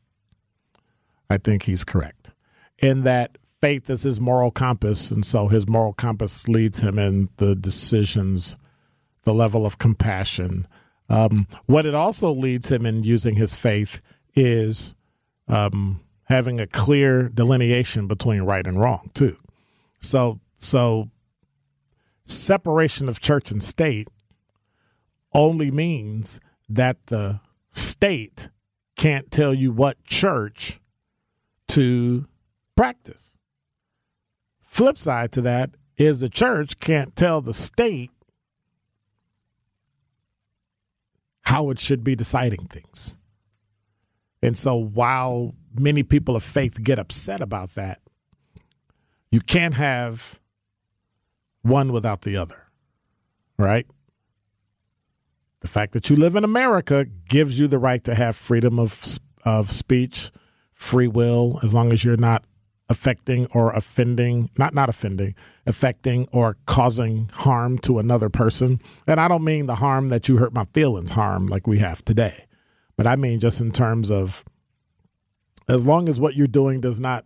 I 1.28 1.36
think 1.36 1.64
he's 1.64 1.82
correct. 1.82 2.30
In 2.78 3.02
that 3.02 3.38
faith 3.64 3.88
is 3.88 4.02
his 4.02 4.20
moral 4.20 4.50
compass, 4.50 5.10
and 5.10 5.24
so 5.24 5.48
his 5.48 5.66
moral 5.66 5.94
compass 5.94 6.46
leads 6.48 6.80
him 6.80 6.98
in 6.98 7.30
the 7.38 7.56
decisions, 7.56 8.56
the 9.22 9.32
level 9.32 9.64
of 9.64 9.78
compassion. 9.78 10.68
Um, 11.08 11.46
what 11.64 11.86
it 11.86 11.94
also 11.94 12.30
leads 12.30 12.70
him 12.70 12.84
in 12.84 13.04
using 13.04 13.36
his 13.36 13.56
faith 13.56 14.02
is 14.34 14.94
um, 15.48 16.02
having 16.24 16.60
a 16.60 16.66
clear 16.66 17.30
delineation 17.30 18.06
between 18.06 18.42
right 18.42 18.66
and 18.66 18.78
wrong, 18.78 19.10
too. 19.14 19.38
So, 19.98 20.40
so 20.58 21.08
separation 22.26 23.08
of 23.08 23.18
church 23.18 23.50
and 23.50 23.62
state 23.62 24.08
only 25.32 25.70
means 25.70 26.38
that 26.68 26.98
the 27.06 27.40
state 27.70 28.50
can't 28.94 29.30
tell 29.30 29.54
you 29.54 29.72
what 29.72 30.04
church 30.04 30.82
to 31.68 32.26
practice. 32.76 33.38
Flip 34.74 34.98
side 34.98 35.30
to 35.30 35.40
that 35.40 35.70
is 35.96 36.18
the 36.18 36.28
church 36.28 36.80
can't 36.80 37.14
tell 37.14 37.40
the 37.40 37.54
state 37.54 38.10
how 41.42 41.70
it 41.70 41.78
should 41.78 42.02
be 42.02 42.16
deciding 42.16 42.66
things. 42.66 43.16
And 44.42 44.58
so 44.58 44.74
while 44.74 45.54
many 45.78 46.02
people 46.02 46.34
of 46.34 46.42
faith 46.42 46.82
get 46.82 46.98
upset 46.98 47.40
about 47.40 47.76
that, 47.76 48.00
you 49.30 49.40
can't 49.40 49.74
have 49.74 50.40
one 51.62 51.92
without 51.92 52.22
the 52.22 52.36
other, 52.36 52.64
right? 53.56 53.86
The 55.60 55.68
fact 55.68 55.92
that 55.92 56.10
you 56.10 56.16
live 56.16 56.34
in 56.34 56.42
America 56.42 57.04
gives 57.04 57.60
you 57.60 57.68
the 57.68 57.78
right 57.78 58.02
to 58.02 58.16
have 58.16 58.34
freedom 58.34 58.80
of 58.80 59.20
of 59.44 59.70
speech, 59.70 60.32
free 60.72 61.06
will, 61.06 61.60
as 61.62 61.74
long 61.74 61.92
as 61.92 62.04
you're 62.04 62.16
not 62.16 62.44
affecting 62.88 63.46
or 63.52 63.72
offending, 63.72 64.50
not 64.58 64.74
not 64.74 64.88
offending, 64.88 65.34
affecting 65.66 66.28
or 66.32 66.56
causing 66.66 67.30
harm 67.32 67.78
to 67.78 67.98
another 67.98 68.28
person. 68.28 68.80
And 69.06 69.20
I 69.20 69.28
don't 69.28 69.44
mean 69.44 69.66
the 69.66 69.76
harm 69.76 70.08
that 70.08 70.28
you 70.28 70.36
hurt 70.36 70.52
my 70.52 70.64
feelings 70.74 71.10
harm 71.10 71.46
like 71.46 71.66
we 71.66 71.78
have 71.78 72.04
today. 72.04 72.44
But 72.96 73.06
I 73.06 73.16
mean 73.16 73.40
just 73.40 73.60
in 73.60 73.72
terms 73.72 74.10
of 74.10 74.44
as 75.68 75.84
long 75.84 76.08
as 76.08 76.20
what 76.20 76.34
you're 76.34 76.46
doing 76.46 76.80
does 76.80 77.00
not 77.00 77.24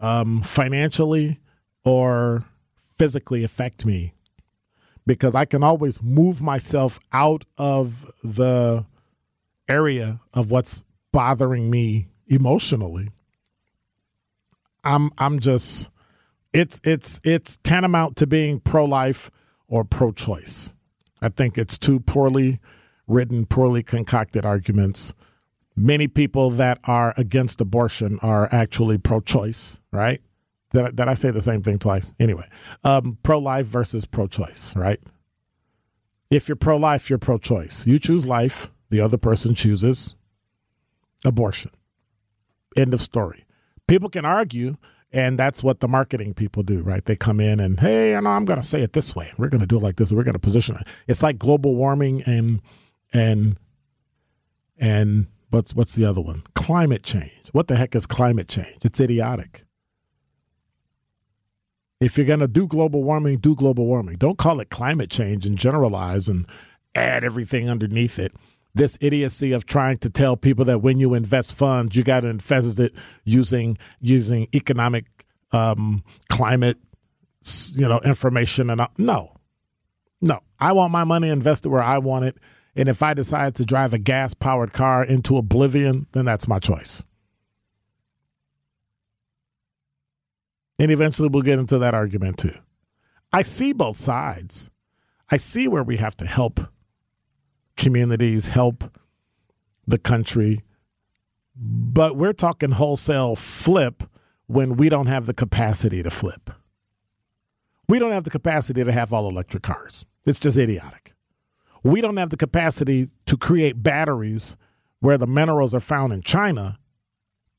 um, 0.00 0.42
financially 0.42 1.40
or 1.84 2.44
physically 2.98 3.42
affect 3.42 3.86
me, 3.86 4.12
because 5.06 5.34
I 5.34 5.46
can 5.46 5.62
always 5.62 6.02
move 6.02 6.42
myself 6.42 7.00
out 7.12 7.44
of 7.56 8.10
the 8.22 8.84
area 9.68 10.20
of 10.34 10.50
what's 10.50 10.84
bothering 11.12 11.70
me 11.70 12.08
emotionally 12.28 13.08
I'm 14.86 15.10
I'm 15.18 15.40
just 15.40 15.90
it's 16.54 16.80
it's 16.84 17.20
it's 17.24 17.58
tantamount 17.58 18.16
to 18.18 18.26
being 18.26 18.60
pro 18.60 18.84
life 18.84 19.30
or 19.66 19.84
pro 19.84 20.12
choice. 20.12 20.74
I 21.20 21.28
think 21.28 21.58
it's 21.58 21.76
two 21.76 21.98
poorly 21.98 22.60
written, 23.08 23.46
poorly 23.46 23.82
concocted 23.82 24.46
arguments. 24.46 25.12
Many 25.74 26.06
people 26.06 26.50
that 26.50 26.78
are 26.84 27.12
against 27.16 27.60
abortion 27.60 28.18
are 28.22 28.48
actually 28.54 28.96
pro 28.96 29.20
choice, 29.20 29.80
right? 29.90 30.22
Did 30.72 30.94
did 30.94 31.08
I 31.08 31.14
say 31.14 31.32
the 31.32 31.42
same 31.42 31.62
thing 31.62 31.78
twice? 31.78 32.14
Anyway, 32.20 32.48
um, 32.84 33.18
pro 33.24 33.40
life 33.40 33.66
versus 33.66 34.06
pro 34.06 34.28
choice, 34.28 34.74
right? 34.76 35.00
If 36.30 36.48
you're 36.48 36.56
pro 36.56 36.76
life, 36.76 37.10
you're 37.10 37.18
pro 37.18 37.38
choice. 37.38 37.86
You 37.86 37.98
choose 37.98 38.24
life, 38.24 38.70
the 38.90 39.00
other 39.00 39.18
person 39.18 39.54
chooses 39.54 40.14
abortion. 41.24 41.72
End 42.76 42.94
of 42.94 43.02
story 43.02 43.45
people 43.86 44.08
can 44.08 44.24
argue 44.24 44.76
and 45.12 45.38
that's 45.38 45.62
what 45.62 45.80
the 45.80 45.88
marketing 45.88 46.34
people 46.34 46.62
do, 46.62 46.82
right? 46.82 47.04
They 47.04 47.16
come 47.16 47.40
in 47.40 47.60
and, 47.60 47.78
hey, 47.80 48.10
you 48.10 48.20
know, 48.20 48.30
I'm 48.30 48.44
going 48.44 48.60
to 48.60 48.66
say 48.66 48.82
it 48.82 48.92
this 48.92 49.14
way. 49.14 49.32
We're 49.38 49.48
going 49.48 49.60
to 49.60 49.66
do 49.66 49.78
it 49.78 49.82
like 49.82 49.96
this. 49.96 50.12
We're 50.12 50.24
going 50.24 50.34
to 50.34 50.38
position 50.38 50.76
it. 50.76 50.86
It's 51.06 51.22
like 51.22 51.38
global 51.38 51.74
warming 51.74 52.22
and 52.24 52.60
and 53.12 53.56
and 54.78 55.26
what's 55.50 55.74
what's 55.74 55.94
the 55.94 56.04
other 56.04 56.20
one? 56.20 56.42
Climate 56.54 57.02
change. 57.02 57.48
What 57.52 57.68
the 57.68 57.76
heck 57.76 57.94
is 57.94 58.06
climate 58.06 58.48
change? 58.48 58.84
It's 58.84 59.00
idiotic. 59.00 59.64
If 62.00 62.18
you're 62.18 62.26
going 62.26 62.40
to 62.40 62.48
do 62.48 62.66
global 62.66 63.02
warming, 63.02 63.38
do 63.38 63.54
global 63.54 63.86
warming. 63.86 64.16
Don't 64.16 64.36
call 64.36 64.60
it 64.60 64.68
climate 64.68 65.08
change 65.08 65.46
and 65.46 65.56
generalize 65.56 66.28
and 66.28 66.46
add 66.94 67.24
everything 67.24 67.70
underneath 67.70 68.18
it 68.18 68.34
this 68.76 68.98
idiocy 69.00 69.52
of 69.52 69.64
trying 69.64 69.96
to 69.98 70.10
tell 70.10 70.36
people 70.36 70.64
that 70.66 70.80
when 70.80 71.00
you 71.00 71.14
invest 71.14 71.54
funds, 71.54 71.96
you 71.96 72.04
got 72.04 72.20
to 72.20 72.28
invest 72.28 72.78
it 72.78 72.92
using 73.24 73.78
using 74.00 74.48
economic 74.54 75.06
um, 75.52 76.04
climate, 76.28 76.76
you 77.72 77.88
know, 77.88 78.00
information 78.04 78.68
and 78.68 78.86
no, 78.98 79.32
no. 80.20 80.40
I 80.60 80.72
want 80.72 80.92
my 80.92 81.04
money 81.04 81.30
invested 81.30 81.70
where 81.70 81.82
I 81.82 81.98
want 81.98 82.26
it, 82.26 82.38
and 82.74 82.88
if 82.88 83.02
I 83.02 83.14
decide 83.14 83.54
to 83.56 83.64
drive 83.64 83.94
a 83.94 83.98
gas 83.98 84.34
powered 84.34 84.72
car 84.72 85.02
into 85.04 85.38
oblivion, 85.38 86.06
then 86.12 86.26
that's 86.26 86.46
my 86.46 86.58
choice. 86.58 87.02
And 90.78 90.90
eventually, 90.90 91.30
we'll 91.30 91.42
get 91.42 91.58
into 91.58 91.78
that 91.78 91.94
argument 91.94 92.38
too. 92.38 92.54
I 93.32 93.40
see 93.40 93.72
both 93.72 93.96
sides. 93.96 94.70
I 95.30 95.38
see 95.38 95.66
where 95.66 95.82
we 95.82 95.96
have 95.96 96.16
to 96.18 96.26
help 96.26 96.60
communities, 97.76 98.48
help 98.48 98.96
the 99.86 99.98
country. 99.98 100.62
But 101.54 102.16
we're 102.16 102.32
talking 102.32 102.72
wholesale 102.72 103.36
flip 103.36 104.02
when 104.46 104.76
we 104.76 104.88
don't 104.88 105.06
have 105.06 105.26
the 105.26 105.34
capacity 105.34 106.02
to 106.02 106.10
flip. 106.10 106.50
We 107.88 107.98
don't 107.98 108.12
have 108.12 108.24
the 108.24 108.30
capacity 108.30 108.84
to 108.84 108.92
have 108.92 109.12
all 109.12 109.28
electric 109.28 109.62
cars. 109.62 110.04
It's 110.24 110.40
just 110.40 110.58
idiotic. 110.58 111.14
We 111.82 112.00
don't 112.00 112.16
have 112.16 112.30
the 112.30 112.36
capacity 112.36 113.10
to 113.26 113.36
create 113.36 113.82
batteries 113.82 114.56
where 115.00 115.16
the 115.16 115.26
minerals 115.26 115.72
are 115.72 115.80
found 115.80 116.12
in 116.12 116.22
China 116.22 116.78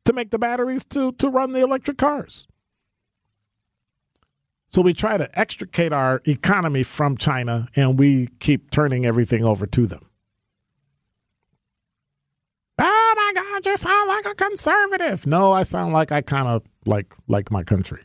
to 0.04 0.14
make 0.14 0.32
the 0.32 0.40
batteries 0.40 0.84
to, 0.86 1.14
to 1.14 1.30
run 1.30 1.54
the 1.54 1.62
electric 1.62 1.98
cars. 1.98 2.48
So 4.70 4.82
we 4.82 4.94
try 4.94 5.18
to 5.18 5.30
extricate 5.40 5.94
our 5.94 6.22
economy 6.26 6.84
from 6.84 7.16
China 7.18 7.68
and 7.76 7.98
we 7.98 8.28
keep 8.40 8.70
turning 8.70 9.06
everything 9.06 9.46
over 9.46 9.66
to 9.66 9.88
them. 9.88 10.06
Oh 12.80 13.14
my 13.16 13.32
God, 13.34 13.57
you 13.68 13.78
sound 13.78 14.08
like 14.08 14.26
a 14.26 14.36
conservative. 14.36 15.28
No, 15.28 15.52
I 15.52 15.64
sound 15.64 15.94
like 15.94 16.12
I 16.12 16.22
kind 16.22 16.48
of 16.48 16.64
like 16.86 17.14
like 17.28 17.52
my 17.52 17.64
country. 17.64 18.02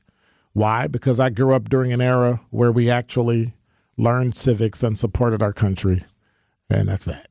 Why? 0.53 0.87
Because 0.87 1.18
I 1.18 1.31
grew 1.31 1.55
up 1.55 1.70
during 1.70 1.92
an 1.92 2.01
era 2.03 2.40
where 2.51 2.70
we 2.70 2.90
actually 2.90 3.55
learned 3.96 4.35
civics, 4.35 4.83
and 4.83 4.98
supported 4.98 5.42
our 5.42 5.53
country. 5.53 6.03
And 6.70 6.88
that's 6.88 7.05
that. 7.05 7.29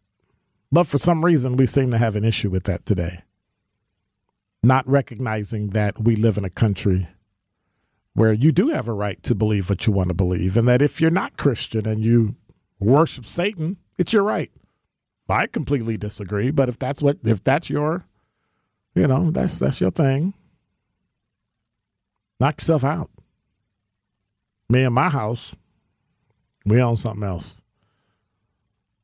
But 0.71 0.87
for 0.87 0.97
some 0.97 1.25
reason, 1.25 1.57
we 1.57 1.65
seem 1.65 1.91
to 1.91 1.97
have 1.97 2.15
an 2.15 2.23
issue 2.23 2.49
with 2.49 2.63
that 2.63 2.85
today. 2.85 3.19
Not 4.63 4.87
recognizing 4.87 5.71
that 5.71 6.01
we 6.03 6.15
live 6.15 6.37
in 6.37 6.45
a 6.45 6.49
country 6.49 7.07
where 8.13 8.33
you 8.33 8.51
do 8.51 8.69
have 8.69 8.87
a 8.87 8.93
right 8.93 9.21
to 9.23 9.33
believe 9.33 9.69
what 9.69 9.87
you 9.87 9.93
want 9.93 10.09
to 10.09 10.13
believe, 10.13 10.55
and 10.55 10.67
that 10.67 10.81
if 10.81 11.01
you're 11.01 11.09
not 11.09 11.37
Christian 11.37 11.87
and 11.87 12.03
you 12.03 12.35
worship 12.79 13.25
Satan, 13.25 13.77
it's 13.97 14.13
your 14.13 14.23
right. 14.23 14.51
I 15.29 15.47
completely 15.47 15.97
disagree, 15.97 16.51
but 16.51 16.67
if 16.67 16.77
that's 16.77 17.01
what 17.01 17.17
if 17.23 17.41
that's 17.41 17.69
your 17.69 18.05
you 18.95 19.07
know, 19.07 19.31
that's 19.31 19.59
that's 19.59 19.81
your 19.81 19.91
thing. 19.91 20.33
Knock 22.39 22.59
yourself 22.59 22.83
out. 22.83 23.09
Me 24.69 24.83
and 24.83 24.95
my 24.95 25.09
house, 25.09 25.55
we 26.65 26.81
own 26.81 26.97
something 26.97 27.23
else. 27.23 27.61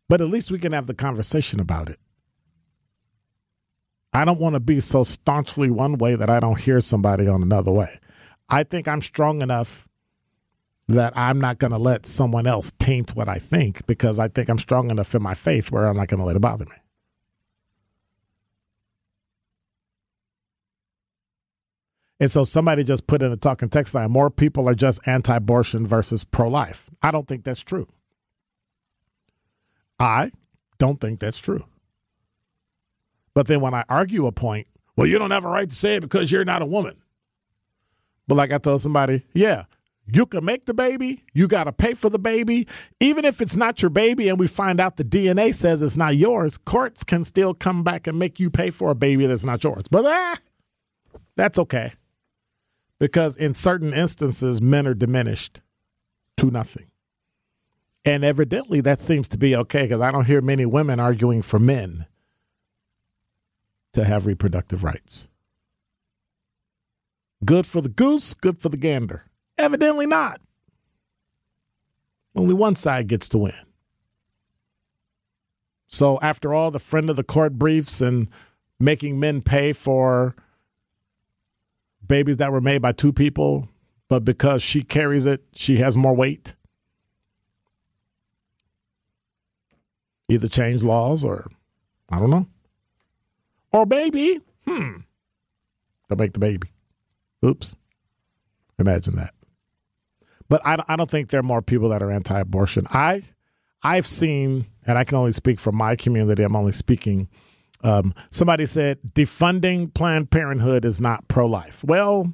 But 0.09 0.21
at 0.21 0.29
least 0.29 0.51
we 0.51 0.59
can 0.59 0.71
have 0.71 0.87
the 0.87 0.93
conversation 0.93 1.59
about 1.59 1.89
it. 1.89 1.99
I 4.13 4.25
don't 4.25 4.39
want 4.39 4.55
to 4.55 4.59
be 4.59 4.79
so 4.79 5.03
staunchly 5.03 5.69
one 5.69 5.97
way 5.97 6.15
that 6.15 6.29
I 6.29 6.39
don't 6.39 6.59
hear 6.59 6.81
somebody 6.81 7.27
on 7.27 7.43
another 7.43 7.71
way. 7.71 7.99
I 8.49 8.63
think 8.63 8.87
I'm 8.87 9.01
strong 9.01 9.41
enough 9.41 9.87
that 10.87 11.15
I'm 11.17 11.39
not 11.39 11.59
going 11.59 11.71
to 11.71 11.77
let 11.77 12.05
someone 12.05 12.47
else 12.47 12.71
taint 12.79 13.15
what 13.15 13.27
I 13.27 13.35
think 13.35 13.85
because 13.85 14.19
I 14.19 14.29
think 14.29 14.49
I'm 14.49 14.57
strong 14.57 14.89
enough 14.89 15.13
in 15.13 15.21
my 15.21 15.33
faith 15.33 15.69
where 15.69 15.85
I'm 15.85 15.97
not 15.97 16.07
going 16.07 16.19
to 16.19 16.25
let 16.25 16.37
it 16.37 16.41
bother 16.41 16.65
me. 16.65 16.75
And 22.19 22.31
so 22.31 22.43
somebody 22.43 22.83
just 22.83 23.05
put 23.05 23.21
in 23.21 23.31
a 23.31 23.37
talking 23.37 23.69
text 23.69 23.93
line 23.93 24.11
more 24.11 24.29
people 24.29 24.67
are 24.67 24.75
just 24.75 24.99
anti 25.05 25.35
abortion 25.35 25.85
versus 25.85 26.23
pro 26.23 26.47
life. 26.47 26.89
I 27.01 27.11
don't 27.11 27.27
think 27.27 27.43
that's 27.43 27.61
true. 27.61 27.87
I 29.99 30.31
don't 30.79 30.99
think 30.99 31.19
that's 31.19 31.39
true. 31.39 31.65
But 33.33 33.47
then 33.47 33.61
when 33.61 33.73
I 33.73 33.83
argue 33.87 34.25
a 34.25 34.31
point, 34.31 34.67
well, 34.95 35.05
you 35.05 35.19
don't 35.19 35.31
have 35.31 35.45
a 35.45 35.49
right 35.49 35.69
to 35.69 35.75
say 35.75 35.97
it 35.97 36.01
because 36.01 36.31
you're 36.31 36.45
not 36.45 36.63
a 36.63 36.65
woman. 36.65 36.97
But 38.27 38.35
like 38.35 38.51
I 38.51 38.57
told 38.57 38.81
somebody, 38.81 39.25
yeah, 39.33 39.65
you 40.11 40.25
can 40.25 40.43
make 40.43 40.65
the 40.65 40.73
baby, 40.73 41.23
you 41.33 41.47
got 41.47 41.65
to 41.65 41.71
pay 41.71 41.93
for 41.93 42.09
the 42.09 42.19
baby. 42.19 42.67
Even 42.99 43.25
if 43.25 43.41
it's 43.41 43.55
not 43.55 43.81
your 43.81 43.89
baby 43.89 44.27
and 44.29 44.39
we 44.39 44.47
find 44.47 44.79
out 44.79 44.97
the 44.97 45.03
DNA 45.03 45.53
says 45.53 45.81
it's 45.81 45.97
not 45.97 46.15
yours, 46.15 46.57
courts 46.57 47.03
can 47.03 47.23
still 47.23 47.53
come 47.53 47.83
back 47.83 48.07
and 48.07 48.17
make 48.17 48.39
you 48.39 48.49
pay 48.49 48.69
for 48.69 48.89
a 48.89 48.95
baby 48.95 49.27
that's 49.27 49.45
not 49.45 49.63
yours. 49.63 49.83
But 49.89 50.05
ah, 50.05 50.35
that's 51.35 51.59
okay. 51.59 51.93
Because 52.99 53.37
in 53.37 53.53
certain 53.53 53.93
instances, 53.93 54.61
men 54.61 54.87
are 54.87 54.93
diminished 54.93 55.61
to 56.37 56.51
nothing. 56.51 56.87
And 58.05 58.23
evidently, 58.23 58.81
that 58.81 59.01
seems 59.01 59.27
to 59.29 59.37
be 59.37 59.55
okay 59.55 59.83
because 59.83 60.01
I 60.01 60.11
don't 60.11 60.25
hear 60.25 60.41
many 60.41 60.65
women 60.65 60.99
arguing 60.99 61.41
for 61.41 61.59
men 61.59 62.05
to 63.93 64.03
have 64.05 64.25
reproductive 64.25 64.83
rights. 64.83 65.27
Good 67.43 67.67
for 67.67 67.81
the 67.81 67.89
goose, 67.89 68.33
good 68.33 68.61
for 68.61 68.69
the 68.69 68.77
gander. 68.77 69.23
Evidently 69.57 70.05
not. 70.05 70.39
Only 72.35 72.53
one 72.53 72.75
side 72.75 73.07
gets 73.07 73.27
to 73.29 73.39
win. 73.39 73.53
So, 75.87 76.19
after 76.21 76.53
all 76.53 76.71
the 76.71 76.79
friend 76.79 77.09
of 77.09 77.15
the 77.15 77.23
court 77.23 77.53
briefs 77.53 78.01
and 78.01 78.29
making 78.79 79.19
men 79.19 79.41
pay 79.41 79.73
for 79.73 80.35
babies 82.07 82.37
that 82.37 82.51
were 82.51 82.61
made 82.61 82.81
by 82.81 82.91
two 82.91 83.13
people, 83.13 83.67
but 84.09 84.23
because 84.23 84.63
she 84.63 84.83
carries 84.83 85.25
it, 85.25 85.43
she 85.53 85.77
has 85.77 85.97
more 85.97 86.15
weight. 86.15 86.55
Either 90.29 90.47
change 90.47 90.83
laws 90.83 91.23
or 91.23 91.47
I 92.09 92.19
don't 92.19 92.29
know. 92.29 92.47
Or 93.71 93.85
baby, 93.85 94.39
hmm, 94.65 94.97
to 96.09 96.15
make 96.15 96.33
the 96.33 96.39
baby. 96.39 96.69
Oops. 97.45 97.75
Imagine 98.79 99.15
that. 99.15 99.33
But 100.49 100.65
I, 100.65 100.81
I 100.87 100.95
don't 100.95 101.09
think 101.09 101.29
there 101.29 101.39
are 101.39 101.43
more 101.43 101.61
people 101.61 101.89
that 101.89 102.01
are 102.01 102.11
anti-abortion. 102.11 102.87
I, 102.91 103.23
I've 103.83 104.07
seen, 104.07 104.67
and 104.85 104.97
I 104.97 105.03
can 105.03 105.17
only 105.17 105.33
speak 105.33 105.59
for 105.59 105.71
my 105.71 105.95
community. 105.95 106.43
I'm 106.43 106.55
only 106.55 106.71
speaking. 106.71 107.27
Um, 107.83 108.13
somebody 108.31 108.65
said 108.65 108.99
defunding 109.13 109.93
Planned 109.93 110.31
Parenthood 110.31 110.83
is 110.83 110.99
not 110.99 111.27
pro-life. 111.27 111.83
Well, 111.83 112.33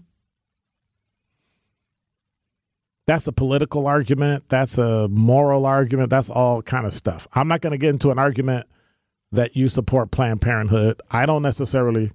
that's 3.06 3.28
a 3.28 3.34
political 3.34 3.86
argument. 3.88 4.46
That's 4.48 4.78
a 4.78 5.10
moral 5.10 5.66
argument. 5.66 6.10
That's 6.10 6.30
all 6.30 6.62
kind 6.62 6.86
of 6.86 6.94
stuff. 6.94 7.28
I'm 7.34 7.48
not 7.48 7.62
going 7.62 7.72
to 7.72 7.78
get 7.78 7.90
into 7.90 8.12
an 8.12 8.20
argument 8.20 8.68
that 9.32 9.56
you 9.56 9.68
support 9.68 10.12
Planned 10.12 10.42
Parenthood. 10.42 11.02
I 11.12 11.26
don't 11.26 11.42
necessarily 11.42 12.12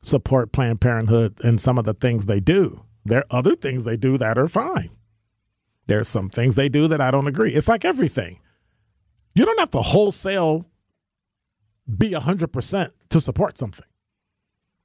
support 0.00 0.50
Planned 0.52 0.80
Parenthood 0.80 1.38
and 1.44 1.60
some 1.60 1.78
of 1.78 1.84
the 1.84 1.94
things 1.94 2.26
they 2.26 2.40
do. 2.40 2.84
There 3.04 3.20
are 3.20 3.38
other 3.38 3.54
things 3.54 3.84
they 3.84 3.96
do 3.96 4.18
that 4.18 4.38
are 4.38 4.48
fine. 4.48 4.90
There's 5.86 6.08
some 6.08 6.28
things 6.28 6.54
they 6.54 6.68
do 6.68 6.88
that 6.88 7.00
I 7.00 7.10
don't 7.10 7.26
agree. 7.26 7.54
It's 7.54 7.68
like 7.68 7.84
everything. 7.84 8.40
You 9.34 9.44
don't 9.46 9.58
have 9.60 9.70
to 9.70 9.82
wholesale 9.82 10.66
be 11.96 12.10
100% 12.10 12.90
to 13.10 13.20
support 13.20 13.58
something. 13.58 13.86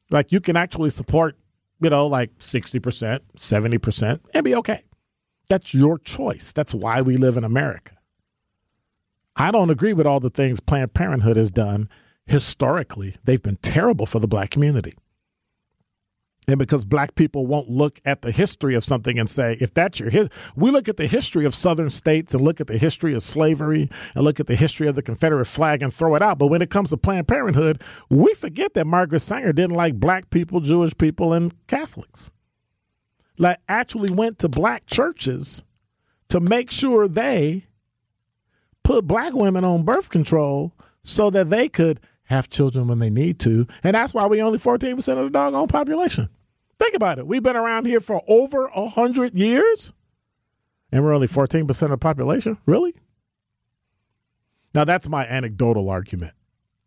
Like 0.09 0.31
you 0.31 0.39
can 0.39 0.55
actually 0.55 0.89
support, 0.89 1.37
you 1.81 1.89
know, 1.89 2.07
like 2.07 2.37
60%, 2.39 3.19
70% 3.37 4.19
and 4.33 4.43
be 4.43 4.55
okay. 4.55 4.83
That's 5.49 5.73
your 5.73 5.97
choice. 5.97 6.53
That's 6.53 6.73
why 6.73 7.01
we 7.01 7.17
live 7.17 7.37
in 7.37 7.43
America. 7.43 7.97
I 9.35 9.51
don't 9.51 9.69
agree 9.69 9.93
with 9.93 10.05
all 10.05 10.19
the 10.19 10.29
things 10.29 10.59
Planned 10.59 10.93
Parenthood 10.93 11.37
has 11.37 11.49
done 11.49 11.89
historically. 12.25 13.15
They've 13.23 13.41
been 13.41 13.57
terrible 13.57 14.05
for 14.05 14.19
the 14.19 14.27
black 14.27 14.51
community. 14.51 14.93
And 16.47 16.59
because 16.59 16.83
black 16.83 17.15
people 17.15 17.47
won't 17.47 17.69
look 17.69 18.01
at 18.03 18.21
the 18.21 18.31
history 18.31 18.75
of 18.75 18.83
something 18.83 19.17
and 19.17 19.29
say, 19.29 19.57
if 19.61 19.73
that's 19.73 19.99
your 19.99 20.09
his, 20.09 20.27
we 20.55 20.71
look 20.71 20.89
at 20.89 20.97
the 20.97 21.07
history 21.07 21.45
of 21.45 21.55
southern 21.55 21.89
states 21.89 22.33
and 22.33 22.43
look 22.43 22.59
at 22.59 22.67
the 22.67 22.77
history 22.77 23.13
of 23.13 23.23
slavery 23.23 23.89
and 24.13 24.23
look 24.25 24.39
at 24.41 24.47
the 24.47 24.55
history 24.55 24.87
of 24.87 24.95
the 24.95 25.01
Confederate 25.01 25.45
flag 25.45 25.81
and 25.81 25.93
throw 25.93 26.15
it 26.15 26.21
out. 26.21 26.39
But 26.39 26.47
when 26.47 26.61
it 26.61 26.69
comes 26.69 26.89
to 26.89 26.97
Planned 26.97 27.29
Parenthood, 27.29 27.81
we 28.09 28.33
forget 28.33 28.73
that 28.73 28.85
Margaret 28.85 29.21
Sanger 29.21 29.53
didn't 29.53 29.77
like 29.77 29.95
black 29.95 30.29
people, 30.29 30.59
Jewish 30.59 30.97
people, 30.97 31.31
and 31.31 31.53
Catholics 31.67 32.31
like 33.37 33.59
actually 33.67 34.11
went 34.11 34.39
to 34.39 34.49
black 34.49 34.85
churches 34.85 35.63
to 36.29 36.39
make 36.39 36.71
sure 36.71 37.07
they 37.07 37.67
put 38.83 39.07
black 39.07 39.33
women 39.33 39.63
on 39.63 39.83
birth 39.83 40.09
control 40.09 40.73
so 41.03 41.29
that 41.29 41.49
they 41.49 41.69
could 41.69 41.99
have 42.33 42.49
children 42.49 42.87
when 42.87 42.99
they 42.99 43.09
need 43.09 43.39
to. 43.39 43.67
And 43.83 43.95
that's 43.95 44.13
why 44.13 44.25
we 44.25 44.41
only 44.41 44.59
14% 44.59 44.97
of 44.97 45.05
the 45.23 45.29
doggone 45.29 45.67
population. 45.67 46.29
Think 46.79 46.95
about 46.95 47.19
it. 47.19 47.27
We've 47.27 47.43
been 47.43 47.55
around 47.55 47.85
here 47.85 47.99
for 47.99 48.21
over 48.27 48.69
100 48.73 49.33
years 49.35 49.93
and 50.91 51.03
we're 51.03 51.13
only 51.13 51.27
14% 51.27 51.69
of 51.83 51.89
the 51.89 51.97
population. 51.97 52.57
Really? 52.65 52.93
Now, 54.75 54.83
that's 54.83 55.07
my 55.07 55.25
anecdotal 55.25 55.89
argument. 55.89 56.33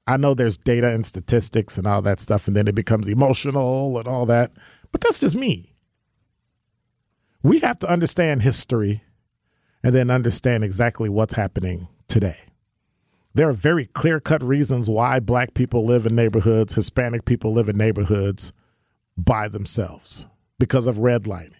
I 0.06 0.16
know 0.16 0.34
there's 0.34 0.56
data 0.56 0.88
and 0.88 1.04
statistics 1.06 1.78
and 1.78 1.86
all 1.86 2.02
that 2.02 2.20
stuff, 2.20 2.46
and 2.46 2.54
then 2.54 2.68
it 2.68 2.76
becomes 2.76 3.08
emotional 3.08 3.98
and 3.98 4.06
all 4.06 4.26
that, 4.26 4.52
but 4.92 5.00
that's 5.00 5.18
just 5.18 5.34
me 5.34 5.76
we 7.46 7.60
have 7.60 7.78
to 7.78 7.90
understand 7.90 8.42
history 8.42 9.02
and 9.82 9.94
then 9.94 10.10
understand 10.10 10.64
exactly 10.64 11.08
what's 11.08 11.34
happening 11.34 11.86
today. 12.08 12.36
There 13.36 13.50
are 13.50 13.52
very 13.52 13.84
clear 13.84 14.18
cut 14.18 14.42
reasons 14.42 14.88
why 14.88 15.20
black 15.20 15.52
people 15.52 15.84
live 15.84 16.06
in 16.06 16.14
neighborhoods, 16.16 16.74
Hispanic 16.74 17.26
people 17.26 17.52
live 17.52 17.68
in 17.68 17.76
neighborhoods 17.76 18.54
by 19.14 19.46
themselves 19.46 20.26
because 20.58 20.86
of 20.86 20.96
redlining. 20.96 21.52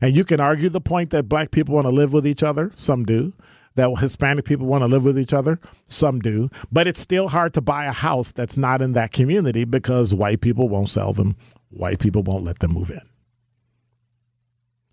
And 0.00 0.14
you 0.14 0.24
can 0.24 0.38
argue 0.38 0.68
the 0.68 0.80
point 0.80 1.10
that 1.10 1.28
black 1.28 1.50
people 1.50 1.74
want 1.74 1.86
to 1.86 1.90
live 1.90 2.12
with 2.12 2.24
each 2.24 2.44
other, 2.44 2.70
some 2.76 3.04
do. 3.04 3.32
That 3.74 3.92
Hispanic 3.98 4.44
people 4.44 4.68
want 4.68 4.82
to 4.82 4.86
live 4.86 5.04
with 5.04 5.18
each 5.18 5.32
other, 5.32 5.58
some 5.86 6.20
do. 6.20 6.50
But 6.70 6.86
it's 6.86 7.00
still 7.00 7.26
hard 7.26 7.52
to 7.54 7.60
buy 7.60 7.86
a 7.86 7.92
house 7.92 8.30
that's 8.30 8.56
not 8.56 8.80
in 8.80 8.92
that 8.92 9.10
community 9.10 9.64
because 9.64 10.14
white 10.14 10.40
people 10.40 10.68
won't 10.68 10.88
sell 10.88 11.12
them, 11.12 11.34
white 11.70 11.98
people 11.98 12.22
won't 12.22 12.44
let 12.44 12.60
them 12.60 12.74
move 12.74 12.90
in. 12.90 13.00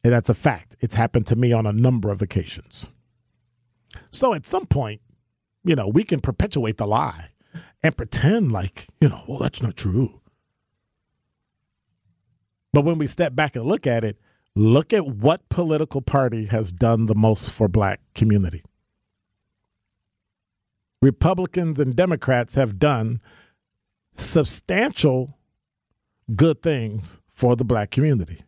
And 0.03 0.11
that's 0.11 0.29
a 0.29 0.33
fact. 0.33 0.75
It's 0.79 0.95
happened 0.95 1.27
to 1.27 1.35
me 1.35 1.53
on 1.53 1.67
a 1.67 1.71
number 1.71 2.09
of 2.09 2.19
occasions. 2.19 2.89
So 4.09 4.33
at 4.33 4.47
some 4.47 4.65
point, 4.65 5.01
you 5.64 5.76
know, 5.76 5.88
we 5.88 6.03
can 6.03 6.22
perpetuate 6.22 6.78
the 6.78 6.88
lie 6.88 7.30
and 7.84 7.95
pretend 7.95 8.51
like, 8.51 8.88
you 8.99 9.09
know, 9.09 9.24
well, 9.28 9.39
that's 9.39 9.62
not 9.62 9.76
true. 9.76 10.22
But 12.74 12.86
when 12.86 12.97
we 12.97 13.07
step 13.07 13.36
back 13.36 13.55
and 13.55 13.66
look 13.66 13.86
at 13.86 14.03
it, 14.03 14.18
look 14.55 14.93
at 14.93 15.05
what 15.05 15.47
political 15.49 16.01
party 16.01 16.45
has 16.45 16.72
done 16.72 17.05
the 17.05 17.16
most 17.16 17.51
for 17.51 17.68
black 17.68 17.99
community. 18.16 18.64
Republicans 21.01 21.80
and 21.80 21.95
Democrats 21.95 22.55
have 22.55 22.80
done 22.80 23.22
substantial 24.14 25.38
good 26.36 26.62
things 26.62 27.20
for 27.30 27.55
the 27.55 27.66
black 27.66 27.91
community 27.91 28.41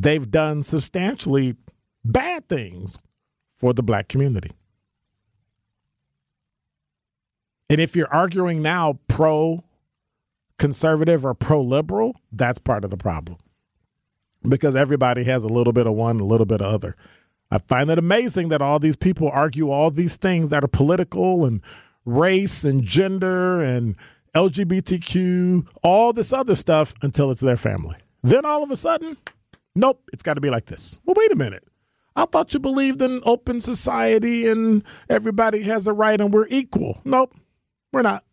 they've 0.00 0.30
done 0.30 0.62
substantially 0.62 1.56
bad 2.04 2.48
things 2.48 2.98
for 3.50 3.74
the 3.74 3.82
black 3.82 4.08
community. 4.08 4.50
And 7.70 7.80
if 7.80 7.94
you're 7.94 8.12
arguing 8.12 8.62
now 8.62 8.98
pro 9.06 9.64
conservative 10.58 11.24
or 11.24 11.34
pro 11.34 11.62
liberal, 11.62 12.16
that's 12.32 12.58
part 12.58 12.84
of 12.84 12.90
the 12.90 12.96
problem 12.96 13.38
because 14.42 14.74
everybody 14.74 15.22
has 15.24 15.44
a 15.44 15.48
little 15.48 15.72
bit 15.72 15.86
of 15.86 15.94
one, 15.94 16.18
a 16.18 16.24
little 16.24 16.46
bit 16.46 16.60
of 16.60 16.66
other. 16.66 16.96
I 17.50 17.58
find 17.58 17.88
it 17.88 17.98
amazing 17.98 18.48
that 18.48 18.60
all 18.60 18.78
these 18.78 18.96
people 18.96 19.30
argue 19.30 19.70
all 19.70 19.90
these 19.90 20.16
things 20.16 20.50
that 20.50 20.64
are 20.64 20.68
political 20.68 21.44
and 21.44 21.62
race 22.04 22.64
and 22.64 22.82
gender 22.82 23.60
and 23.60 23.96
LGBTQ, 24.34 25.66
all 25.82 26.12
this 26.12 26.32
other 26.32 26.54
stuff 26.56 26.94
until 27.02 27.30
it's 27.30 27.40
their 27.40 27.56
family. 27.56 27.96
Then 28.22 28.44
all 28.44 28.62
of 28.62 28.70
a 28.70 28.76
sudden, 28.76 29.16
nope, 29.76 30.02
it's 30.12 30.22
got 30.22 30.34
to 30.34 30.40
be 30.40 30.50
like 30.50 30.66
this. 30.66 30.98
Well, 31.04 31.14
wait 31.16 31.32
a 31.32 31.36
minute. 31.36 31.64
I 32.16 32.24
thought 32.26 32.52
you 32.52 32.60
believed 32.60 33.00
in 33.00 33.20
open 33.24 33.60
society 33.60 34.48
and 34.48 34.82
everybody 35.08 35.62
has 35.62 35.86
a 35.86 35.92
right 35.92 36.20
and 36.20 36.34
we're 36.34 36.48
equal. 36.48 37.00
Nope, 37.04 37.34
we're 37.92 38.02
not. 38.02 38.24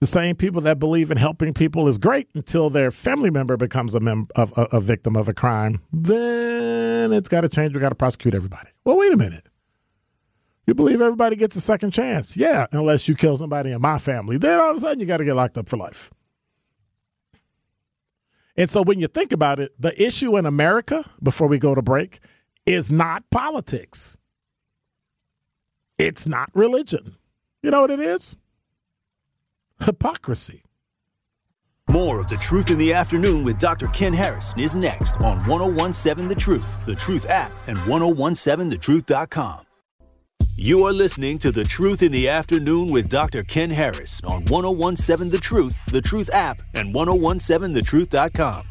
The 0.00 0.06
same 0.06 0.36
people 0.36 0.60
that 0.60 0.78
believe 0.78 1.10
in 1.10 1.16
helping 1.16 1.52
people 1.52 1.88
is 1.88 1.98
great 1.98 2.28
until 2.34 2.70
their 2.70 2.92
family 2.92 3.30
member 3.30 3.56
becomes 3.56 3.96
a, 3.96 4.00
mem- 4.00 4.28
of, 4.36 4.56
a, 4.56 4.62
a 4.76 4.80
victim 4.80 5.16
of 5.16 5.28
a 5.28 5.34
crime. 5.34 5.82
Then 5.92 7.12
it's 7.12 7.28
got 7.28 7.40
to 7.40 7.48
change. 7.48 7.74
We 7.74 7.80
got 7.80 7.88
to 7.88 7.96
prosecute 7.96 8.34
everybody. 8.34 8.68
Well, 8.84 8.96
wait 8.96 9.12
a 9.12 9.16
minute. 9.16 9.48
You 10.68 10.74
believe 10.74 11.00
everybody 11.00 11.34
gets 11.34 11.56
a 11.56 11.60
second 11.60 11.92
chance? 11.92 12.36
Yeah, 12.36 12.66
unless 12.72 13.08
you 13.08 13.16
kill 13.16 13.36
somebody 13.36 13.72
in 13.72 13.80
my 13.80 13.98
family. 13.98 14.36
Then 14.36 14.60
all 14.60 14.70
of 14.70 14.76
a 14.76 14.80
sudden 14.80 15.00
you 15.00 15.06
got 15.06 15.16
to 15.16 15.24
get 15.24 15.34
locked 15.34 15.58
up 15.58 15.68
for 15.68 15.78
life. 15.78 16.10
And 18.54 18.68
so 18.68 18.82
when 18.82 19.00
you 19.00 19.08
think 19.08 19.32
about 19.32 19.60
it, 19.60 19.72
the 19.80 20.00
issue 20.00 20.36
in 20.36 20.44
America, 20.44 21.10
before 21.22 21.48
we 21.48 21.58
go 21.58 21.74
to 21.74 21.82
break, 21.82 22.20
is 22.66 22.92
not 22.92 23.28
politics. 23.30 24.17
It's 25.98 26.26
not 26.26 26.50
religion. 26.54 27.16
You 27.62 27.70
know 27.70 27.82
what 27.82 27.90
it 27.90 28.00
is? 28.00 28.36
hypocrisy. 29.84 30.62
More 31.90 32.20
of 32.20 32.26
The 32.26 32.36
Truth 32.36 32.70
in 32.70 32.78
the 32.78 32.92
Afternoon 32.92 33.44
with 33.44 33.58
Dr. 33.58 33.86
Ken 33.88 34.12
Harris 34.12 34.52
is 34.58 34.74
next 34.74 35.22
on 35.22 35.38
1017 35.46 36.28
The 36.28 36.34
Truth, 36.34 36.84
The 36.84 36.94
Truth 36.94 37.30
app, 37.30 37.52
and 37.66 37.78
1017thetruth.com. 37.78 39.64
You 40.56 40.84
are 40.84 40.92
listening 40.92 41.38
to 41.38 41.50
The 41.50 41.64
Truth 41.64 42.02
in 42.02 42.12
the 42.12 42.28
Afternoon 42.28 42.92
with 42.92 43.08
Dr. 43.08 43.42
Ken 43.42 43.70
Harris 43.70 44.20
on 44.24 44.44
1017 44.46 45.30
The 45.30 45.38
Truth, 45.38 45.84
The 45.86 46.02
Truth 46.02 46.30
app, 46.34 46.58
and 46.74 46.94
1017thetruth.com. 46.94 48.64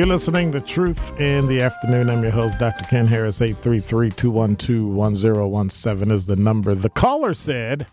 You're 0.00 0.06
listening 0.06 0.50
to 0.52 0.62
Truth 0.62 1.20
in 1.20 1.46
the 1.46 1.60
Afternoon. 1.60 2.08
I'm 2.08 2.22
your 2.22 2.32
host, 2.32 2.58
Dr. 2.58 2.86
Ken 2.86 3.06
Harris. 3.06 3.42
833 3.42 4.08
212 4.08 4.94
1017 4.94 6.10
is 6.10 6.24
the 6.24 6.36
number. 6.36 6.74
The 6.74 6.88
caller 6.88 7.34
said 7.34 7.86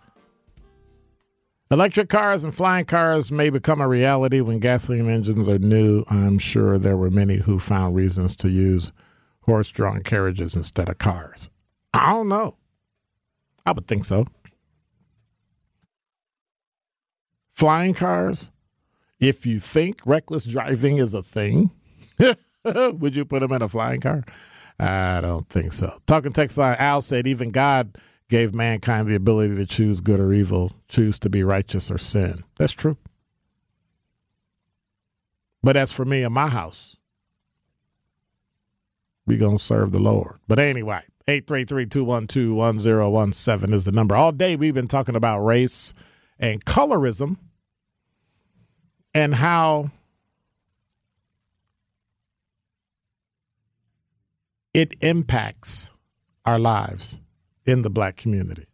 electric 1.70 2.08
cars 2.08 2.45
and 2.45 2.55
flying 2.55 2.86
cars 2.86 3.30
may 3.30 3.49
become 3.49 3.82
a 3.82 3.89
reality 3.89 4.39
when 4.39 4.60
gasoline 4.60 5.10
engines 5.10 5.49
are 5.49 5.60
new. 5.60 6.05
I'm 6.10 6.39
sure 6.39 6.78
there 6.80 6.95
were 6.95 7.12
many 7.12 7.39
who 7.39 7.60
found 7.60 7.93
reasons 7.93 8.38
to 8.38 8.49
use 8.49 8.93
horse 9.41 9.70
drawn 9.70 10.01
carriages 10.01 10.55
instead 10.55 10.88
of 10.88 10.99
cars. 10.99 11.49
I 11.93 12.14
don't 12.14 12.30
know. 12.30 12.55
I 13.66 13.74
would 13.74 13.86
think 13.86 14.05
so. 14.05 14.28
Flying 17.51 17.93
cars, 17.93 18.49
if 19.20 19.45
you 19.45 19.60
think 19.60 19.99
reckless 20.05 20.45
driving 20.45 20.99
is 20.99 21.14
a 21.14 21.22
thing, 21.22 21.72
Would 22.63 23.15
you 23.15 23.26
put 23.26 23.43
him 23.43 23.51
in 23.51 23.61
a 23.61 23.70
flying 23.70 24.01
car? 24.01 24.24
I 24.80 25.22
don't 25.22 25.47
think 25.49 25.74
so. 25.74 25.99
Talking 26.05 26.34
text 26.34 26.57
line, 26.57 26.78
Al 26.80 27.01
said 27.01 27.28
even 27.28 27.51
God 27.51 27.97
gave 28.30 28.53
mankind 28.53 29.07
the 29.07 29.15
ability 29.15 29.55
to 29.55 29.65
choose 29.65 30.01
good 30.01 30.20
or 30.20 30.34
evil, 30.34 30.74
choose 30.88 31.18
to 31.20 31.30
be 31.30 31.43
righteous 31.43 31.89
or 31.89 31.97
sin. 31.97 32.43
That's 32.57 32.74
true. 32.74 32.97
But 35.63 35.78
as 35.78 35.91
for 35.91 36.05
me 36.05 36.24
and 36.24 36.34
my 36.34 36.47
house, 36.47 36.97
we 39.26 39.38
gonna 39.38 39.59
serve 39.59 39.91
the 39.91 39.99
Lord. 39.99 40.38
But 40.47 40.59
anyway, 40.59 41.01
833-212-1017 41.28 43.74
is 43.74 43.86
the 43.86 43.91
number. 43.91 44.15
All 44.15 44.32
day 44.32 44.55
we've 44.55 44.74
been 44.74 44.88
talking 44.88 45.15
about 45.15 45.39
race 45.39 45.93
and 46.39 46.63
colorism 46.63 47.38
and 49.13 49.36
how 49.36 49.91
it 54.78 54.94
impacts 55.02 55.90
our 56.46 56.60
lives 56.60 57.20
in 57.66 57.82
the 57.82 57.90
black 57.90 58.16
community. 58.16 58.68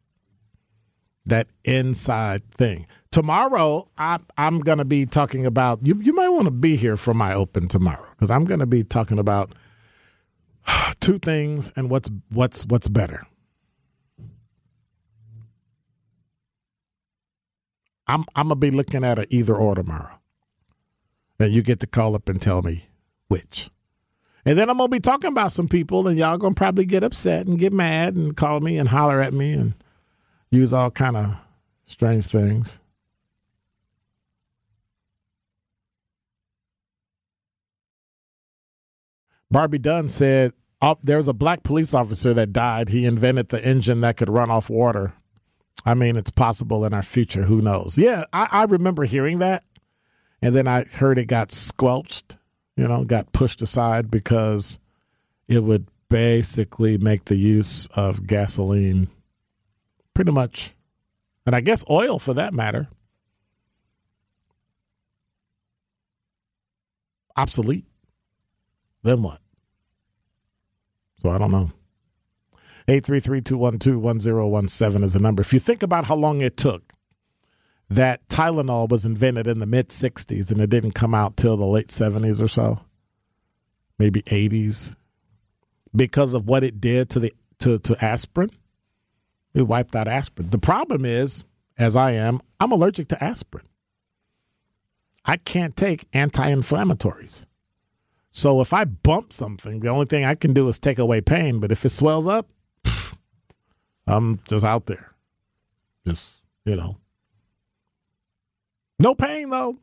That 1.25 1.47
inside 1.63 2.43
thing. 2.51 2.87
Tomorrow, 3.09 3.87
I, 3.97 4.19
I'm 4.37 4.59
going 4.59 4.79
to 4.79 4.85
be 4.85 5.05
talking 5.05 5.45
about. 5.45 5.79
You, 5.81 5.97
you 6.01 6.11
might 6.11 6.27
want 6.27 6.43
to 6.43 6.51
be 6.51 6.75
here 6.75 6.97
for 6.97 7.13
my 7.13 7.33
open 7.33 7.69
tomorrow 7.69 8.05
because 8.11 8.31
I'm 8.31 8.43
going 8.43 8.59
to 8.59 8.65
be 8.65 8.83
talking 8.83 9.17
about 9.17 9.53
two 10.99 11.19
things 11.19 11.71
and 11.77 11.89
what's 11.89 12.09
what's 12.29 12.65
what's 12.65 12.89
better. 12.89 13.25
I'm 18.05 18.25
I'm 18.35 18.49
gonna 18.49 18.57
be 18.57 18.71
looking 18.71 19.05
at 19.05 19.17
an 19.17 19.27
either 19.29 19.55
or 19.55 19.75
tomorrow, 19.75 20.19
and 21.39 21.53
you 21.53 21.61
get 21.61 21.79
to 21.79 21.87
call 21.87 22.15
up 22.15 22.27
and 22.27 22.41
tell 22.41 22.61
me 22.61 22.87
which. 23.29 23.69
And 24.45 24.57
then 24.57 24.69
I'm 24.69 24.77
gonna 24.77 24.89
be 24.89 24.99
talking 24.99 25.29
about 25.29 25.51
some 25.51 25.67
people, 25.67 26.07
and 26.07 26.17
y'all 26.17 26.37
gonna 26.37 26.55
probably 26.55 26.85
get 26.85 27.03
upset 27.03 27.45
and 27.47 27.57
get 27.57 27.71
mad 27.71 28.15
and 28.15 28.35
call 28.35 28.59
me 28.59 28.77
and 28.77 28.89
holler 28.89 29.21
at 29.21 29.33
me 29.33 29.53
and 29.53 29.73
use 30.51 30.73
all 30.73 30.91
kind 30.91 31.15
of 31.15 31.35
strange 31.85 32.27
things. 32.27 32.81
Barbie 39.49 39.77
Dunn 39.77 40.09
said 40.09 40.53
there 41.03 41.17
was 41.17 41.27
a 41.27 41.33
black 41.33 41.63
police 41.63 41.93
officer 41.93 42.33
that 42.33 42.51
died. 42.51 42.89
He 42.89 43.05
invented 43.05 43.49
the 43.49 43.63
engine 43.63 44.01
that 44.01 44.17
could 44.17 44.29
run 44.29 44.49
off 44.49 44.69
water. 44.69 45.13
I 45.85 45.93
mean, 45.93 46.15
it's 46.15 46.31
possible 46.31 46.83
in 46.85 46.93
our 46.93 47.03
future. 47.03 47.43
Who 47.43 47.61
knows? 47.61 47.97
Yeah, 47.97 48.25
I, 48.33 48.47
I 48.51 48.63
remember 48.63 49.05
hearing 49.05 49.39
that. 49.39 49.63
And 50.41 50.55
then 50.55 50.67
I 50.67 50.83
heard 50.83 51.17
it 51.17 51.25
got 51.25 51.51
squelched 51.51 52.37
you 52.75 52.87
know, 52.87 53.03
got 53.03 53.31
pushed 53.31 53.61
aside 53.61 54.09
because 54.09 54.79
it 55.47 55.63
would 55.63 55.87
basically 56.09 56.97
make 56.97 57.25
the 57.25 57.35
use 57.35 57.87
of 57.95 58.25
gasoline 58.27 59.07
pretty 60.13 60.31
much, 60.31 60.73
and 61.45 61.55
I 61.55 61.61
guess 61.61 61.83
oil 61.89 62.19
for 62.19 62.33
that 62.35 62.53
matter, 62.53 62.87
obsolete. 67.35 67.85
Then 69.01 69.23
what? 69.23 69.39
So 71.17 71.29
I 71.29 71.37
don't 71.37 71.51
know. 71.51 71.71
833-212-1017 72.87 75.03
is 75.03 75.13
the 75.13 75.19
number. 75.19 75.41
If 75.41 75.53
you 75.53 75.59
think 75.59 75.83
about 75.83 76.05
how 76.05 76.15
long 76.15 76.41
it 76.41 76.57
took 76.57 76.92
that 77.93 78.27
Tylenol 78.27 78.89
was 78.89 79.05
invented 79.05 79.47
in 79.47 79.59
the 79.59 79.67
mid 79.67 79.89
60s 79.89 80.51
and 80.51 80.59
it 80.59 80.69
didn't 80.69 80.93
come 80.93 81.13
out 81.13 81.37
till 81.37 81.55
the 81.55 81.65
late 81.65 81.89
70s 81.89 82.41
or 82.41 82.47
so, 82.47 82.79
maybe 83.99 84.23
80s, 84.23 84.95
because 85.95 86.33
of 86.33 86.47
what 86.47 86.63
it 86.63 86.81
did 86.81 87.09
to 87.11 87.19
the 87.19 87.33
to, 87.59 87.77
to 87.79 88.03
aspirin. 88.03 88.49
It 89.53 89.63
wiped 89.63 89.95
out 89.95 90.07
aspirin. 90.07 90.49
The 90.49 90.57
problem 90.57 91.05
is, 91.05 91.45
as 91.77 91.95
I 91.95 92.11
am, 92.13 92.41
I'm 92.59 92.71
allergic 92.71 93.09
to 93.09 93.23
aspirin. 93.23 93.65
I 95.25 95.37
can't 95.37 95.77
take 95.77 96.07
anti-inflammatories. 96.13 97.45
So 98.31 98.59
if 98.59 98.73
I 98.73 98.85
bump 98.85 99.31
something, 99.31 99.81
the 99.81 99.89
only 99.89 100.07
thing 100.07 100.25
I 100.25 100.33
can 100.33 100.53
do 100.53 100.67
is 100.67 100.79
take 100.79 100.97
away 100.97 101.21
pain. 101.21 101.59
But 101.59 101.71
if 101.71 101.85
it 101.85 101.89
swells 101.89 102.27
up, 102.27 102.49
I'm 104.07 104.39
just 104.49 104.65
out 104.65 104.87
there. 104.87 105.13
Just, 106.05 106.37
you 106.65 106.75
know. 106.75 106.97
No 109.03 109.13
pain 109.13 109.49
though. 109.49 109.79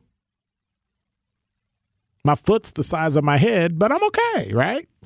My 2.23 2.33
foot's 2.33 2.71
the 2.71 2.83
size 2.83 3.15
of 3.15 3.23
my 3.23 3.37
head, 3.37 3.77
but 3.77 3.91
I'm 3.91 4.03
okay, 4.05 4.51
right? 4.53 4.87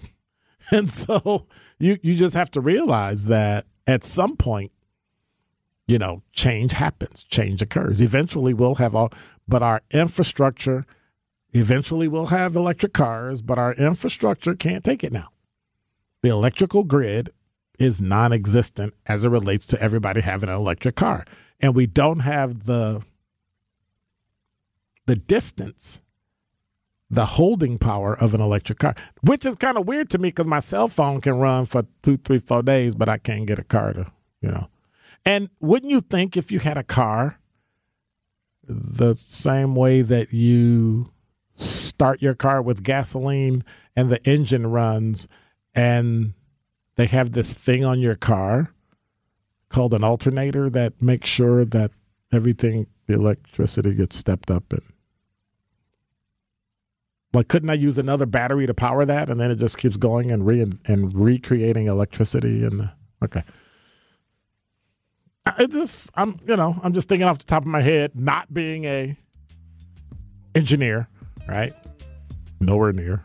And 0.72 0.90
so 0.90 1.46
you 1.78 2.00
you 2.02 2.16
just 2.16 2.34
have 2.34 2.50
to 2.52 2.60
realize 2.60 3.26
that 3.26 3.68
at 3.86 4.04
some 4.04 4.36
point, 4.36 4.72
you 5.86 6.00
know, 6.00 6.24
change 6.32 6.74
happens, 6.74 7.22
change 7.24 7.62
occurs. 7.62 8.02
Eventually 8.02 8.52
we'll 8.52 8.76
have 8.76 8.96
all 8.96 9.12
but 9.48 9.62
our 9.62 9.84
infrastructure 9.92 10.88
eventually 11.52 12.08
we'll 12.08 12.28
have 12.28 12.56
electric 12.56 12.94
cars, 12.94 13.44
but 13.44 13.60
our 13.60 13.74
infrastructure 13.74 14.56
can't 14.56 14.84
take 14.84 15.04
it 15.04 15.14
now. 15.14 15.30
The 16.24 16.30
electrical 16.30 16.84
grid 16.84 17.30
is 17.78 18.02
non-existent 18.02 18.96
as 19.06 19.24
it 19.24 19.30
relates 19.30 19.68
to 19.68 19.80
everybody 19.80 20.22
having 20.22 20.50
an 20.50 20.56
electric 20.56 20.96
car. 20.96 21.26
And 21.62 21.76
we 21.76 21.86
don't 21.86 22.22
have 22.22 22.64
the 22.64 23.04
the 25.06 25.16
distance 25.16 26.02
the 27.10 27.26
holding 27.26 27.78
power 27.78 28.18
of 28.20 28.34
an 28.34 28.42
electric 28.42 28.80
car, 28.80 28.96
which 29.22 29.46
is 29.46 29.56
kind 29.56 29.78
of 29.78 29.88
weird 29.88 30.10
to 30.10 30.18
me 30.18 30.30
because 30.30 30.48
my 30.48 30.60
cell 30.60 30.88
phone 30.88 31.22
can 31.22 31.38
run 31.38 31.66
for 31.66 31.86
two, 32.02 32.18
three, 32.18 32.40
four 32.40 32.64
days, 32.64 32.96
but 32.96 33.10
I 33.10 33.18
can't 33.18 33.46
get 33.46 33.60
a 33.60 33.64
car 33.64 33.94
to, 33.94 34.12
you 34.42 34.50
know. 34.50 34.70
And 35.26 35.50
wouldn't 35.60 35.92
you 35.92 36.02
think 36.02 36.36
if 36.36 36.52
you 36.52 36.60
had 36.60 36.78
a 36.78 36.84
car 36.84 37.40
the 38.68 39.14
same 39.16 39.76
way 39.76 40.02
that 40.02 40.34
you 40.34 41.12
start 41.54 42.22
your 42.22 42.34
car 42.34 42.62
with 42.62 42.84
gasoline 42.84 43.64
and 43.96 44.10
the 44.10 44.24
engine 44.28 44.68
runs 44.68 45.28
and 45.74 46.34
they 46.96 47.06
have 47.06 47.32
this 47.32 47.54
thing 47.54 47.86
on 47.86 48.00
your 48.00 48.16
car 48.16 48.74
called 49.70 49.94
an 49.94 50.04
alternator 50.04 50.70
that 50.70 51.02
makes 51.02 51.30
sure 51.30 51.64
that 51.66 51.92
everything 52.32 52.88
the 53.08 53.14
electricity 53.14 53.94
gets 53.94 54.16
stepped 54.16 54.50
up 54.50 54.74
in 54.74 54.82
like, 57.36 57.48
couldn't 57.50 57.70
I 57.70 57.74
use 57.74 57.98
another 57.98 58.26
battery 58.26 58.66
to 58.66 58.74
power 58.74 59.06
that, 59.06 59.30
and 59.30 59.40
then 59.40 59.52
it 59.52 59.58
just 59.58 59.78
keeps 59.78 59.98
going 59.98 60.32
and 60.32 60.46
re 60.46 60.62
and 60.88 61.14
recreating 61.14 61.88
electricity? 61.88 62.66
And 62.66 62.90
okay, 63.24 63.44
it 65.60 65.72
just 65.72 66.12
I'm 66.16 66.40
you 66.48 66.56
know 66.56 66.80
I'm 66.84 66.94
just 66.94 67.10
thinking 67.10 67.28
off 67.28 67.38
the 67.38 67.46
top 67.46 67.64
of 67.64 67.68
my 67.68 67.82
head, 67.82 68.12
not 68.16 68.54
being 68.54 68.86
a 68.86 69.18
engineer, 70.56 71.08
right? 71.48 71.74
Nowhere 72.60 72.94
near. 72.94 73.24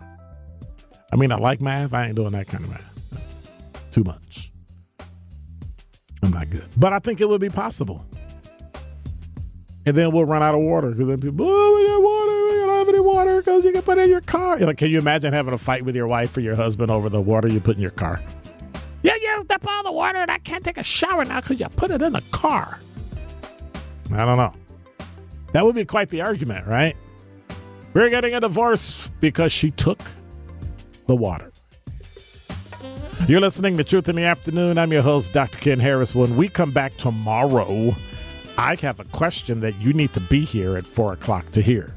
I 1.12 1.16
mean, 1.16 1.32
I 1.32 1.36
like 1.36 1.60
math. 1.60 1.94
I 1.94 2.06
ain't 2.06 2.16
doing 2.16 2.32
that 2.32 2.48
kind 2.48 2.64
of 2.64 2.70
math. 2.70 3.10
That's 3.12 3.54
too 3.90 4.04
much. 4.04 4.52
I'm 6.22 6.30
not 6.30 6.50
good, 6.50 6.68
but 6.76 6.92
I 6.92 6.98
think 6.98 7.20
it 7.20 7.28
would 7.28 7.40
be 7.40 7.48
possible. 7.48 8.04
And 9.86 9.96
then 9.96 10.12
we'll 10.12 10.26
run 10.26 10.42
out 10.42 10.54
of 10.54 10.60
water 10.60 10.90
because 10.90 11.08
then 11.08 11.20
people, 11.20 11.46
oh, 11.48 11.76
we 11.76 11.86
got 11.86 12.02
water 12.02 12.29
water 13.40 13.58
because 13.58 13.64
you 13.64 13.72
can 13.72 13.82
put 13.82 13.98
in 13.98 14.10
your 14.10 14.20
car. 14.20 14.58
Like, 14.58 14.78
can 14.78 14.90
you 14.90 14.98
imagine 14.98 15.32
having 15.32 15.54
a 15.54 15.58
fight 15.58 15.84
with 15.84 15.96
your 15.96 16.06
wife 16.06 16.36
or 16.36 16.40
your 16.40 16.54
husband 16.54 16.90
over 16.90 17.08
the 17.08 17.20
water 17.20 17.48
you 17.48 17.60
put 17.60 17.76
in 17.76 17.82
your 17.82 17.90
car? 17.90 18.20
You 19.02 19.12
used 19.12 19.50
up 19.50 19.66
all 19.66 19.82
the 19.82 19.92
water 19.92 20.18
and 20.18 20.30
I 20.30 20.38
can't 20.38 20.64
take 20.64 20.76
a 20.76 20.82
shower 20.82 21.24
now 21.24 21.40
because 21.40 21.58
you 21.60 21.68
put 21.70 21.90
it 21.90 22.02
in 22.02 22.12
the 22.12 22.22
car. 22.32 22.78
I 24.12 24.24
don't 24.24 24.36
know. 24.36 24.54
That 25.52 25.64
would 25.64 25.74
be 25.74 25.84
quite 25.84 26.10
the 26.10 26.20
argument, 26.20 26.66
right? 26.66 26.96
We're 27.94 28.10
getting 28.10 28.34
a 28.34 28.40
divorce 28.40 29.10
because 29.20 29.52
she 29.52 29.70
took 29.72 30.00
the 31.06 31.16
water. 31.16 31.50
You're 33.26 33.40
listening 33.40 33.76
to 33.76 33.84
Truth 33.84 34.08
in 34.08 34.16
the 34.16 34.24
Afternoon. 34.24 34.78
I'm 34.78 34.92
your 34.92 35.02
host, 35.02 35.32
Dr. 35.32 35.58
Ken 35.58 35.78
Harris. 35.78 36.14
When 36.14 36.36
we 36.36 36.48
come 36.48 36.72
back 36.72 36.96
tomorrow, 36.96 37.94
I 38.58 38.76
have 38.76 39.00
a 39.00 39.04
question 39.04 39.60
that 39.60 39.76
you 39.80 39.92
need 39.92 40.12
to 40.14 40.20
be 40.20 40.44
here 40.44 40.76
at 40.76 40.86
4 40.86 41.14
o'clock 41.14 41.50
to 41.52 41.62
hear. 41.62 41.96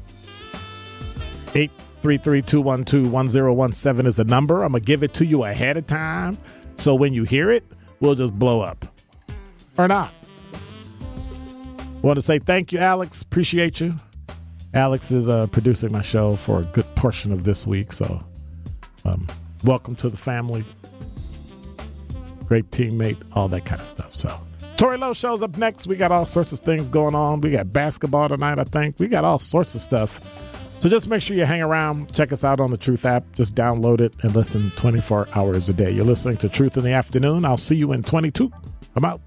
833-212-1017 1.54 4.06
is 4.06 4.16
the 4.16 4.24
number. 4.24 4.62
I'm 4.62 4.72
going 4.72 4.82
to 4.82 4.86
give 4.86 5.02
it 5.02 5.14
to 5.14 5.24
you 5.24 5.44
ahead 5.44 5.76
of 5.76 5.86
time. 5.86 6.36
So 6.74 6.94
when 6.94 7.14
you 7.14 7.24
hear 7.24 7.50
it, 7.50 7.64
we'll 8.00 8.16
just 8.16 8.34
blow 8.34 8.60
up. 8.60 8.84
Or 9.78 9.88
not. 9.88 10.12
Want 12.02 12.16
to 12.16 12.22
say 12.22 12.38
thank 12.38 12.72
you, 12.72 12.78
Alex. 12.78 13.22
Appreciate 13.22 13.80
you. 13.80 13.94
Alex 14.74 15.10
is 15.10 15.28
uh, 15.28 15.46
producing 15.46 15.90
my 15.92 16.02
show 16.02 16.36
for 16.36 16.60
a 16.60 16.64
good 16.64 16.94
portion 16.96 17.32
of 17.32 17.44
this 17.44 17.66
week. 17.66 17.92
So 17.92 18.22
um, 19.04 19.26
welcome 19.62 19.94
to 19.96 20.10
the 20.10 20.16
family. 20.16 20.64
Great 22.46 22.70
teammate, 22.70 23.16
all 23.32 23.48
that 23.48 23.64
kind 23.64 23.80
of 23.80 23.86
stuff. 23.86 24.16
So 24.16 24.38
Tori 24.76 24.98
Lowe 24.98 25.12
shows 25.12 25.42
up 25.42 25.56
next. 25.56 25.86
We 25.86 25.96
got 25.96 26.10
all 26.10 26.26
sorts 26.26 26.52
of 26.52 26.58
things 26.58 26.88
going 26.88 27.14
on. 27.14 27.40
We 27.40 27.52
got 27.52 27.72
basketball 27.72 28.28
tonight, 28.28 28.58
I 28.58 28.64
think. 28.64 28.98
We 28.98 29.06
got 29.06 29.24
all 29.24 29.38
sorts 29.38 29.74
of 29.74 29.80
stuff. 29.80 30.20
So 30.84 30.90
just 30.90 31.08
make 31.08 31.22
sure 31.22 31.34
you 31.34 31.46
hang 31.46 31.62
around. 31.62 32.12
Check 32.12 32.30
us 32.30 32.44
out 32.44 32.60
on 32.60 32.70
the 32.70 32.76
Truth 32.76 33.06
app. 33.06 33.32
Just 33.32 33.54
download 33.54 34.02
it 34.02 34.12
and 34.22 34.34
listen 34.34 34.70
24 34.76 35.28
hours 35.34 35.70
a 35.70 35.72
day. 35.72 35.90
You're 35.90 36.04
listening 36.04 36.36
to 36.36 36.48
Truth 36.50 36.76
in 36.76 36.84
the 36.84 36.92
Afternoon. 36.92 37.46
I'll 37.46 37.56
see 37.56 37.74
you 37.74 37.92
in 37.92 38.02
22. 38.02 38.52
I'm 38.94 39.06
out. 39.06 39.22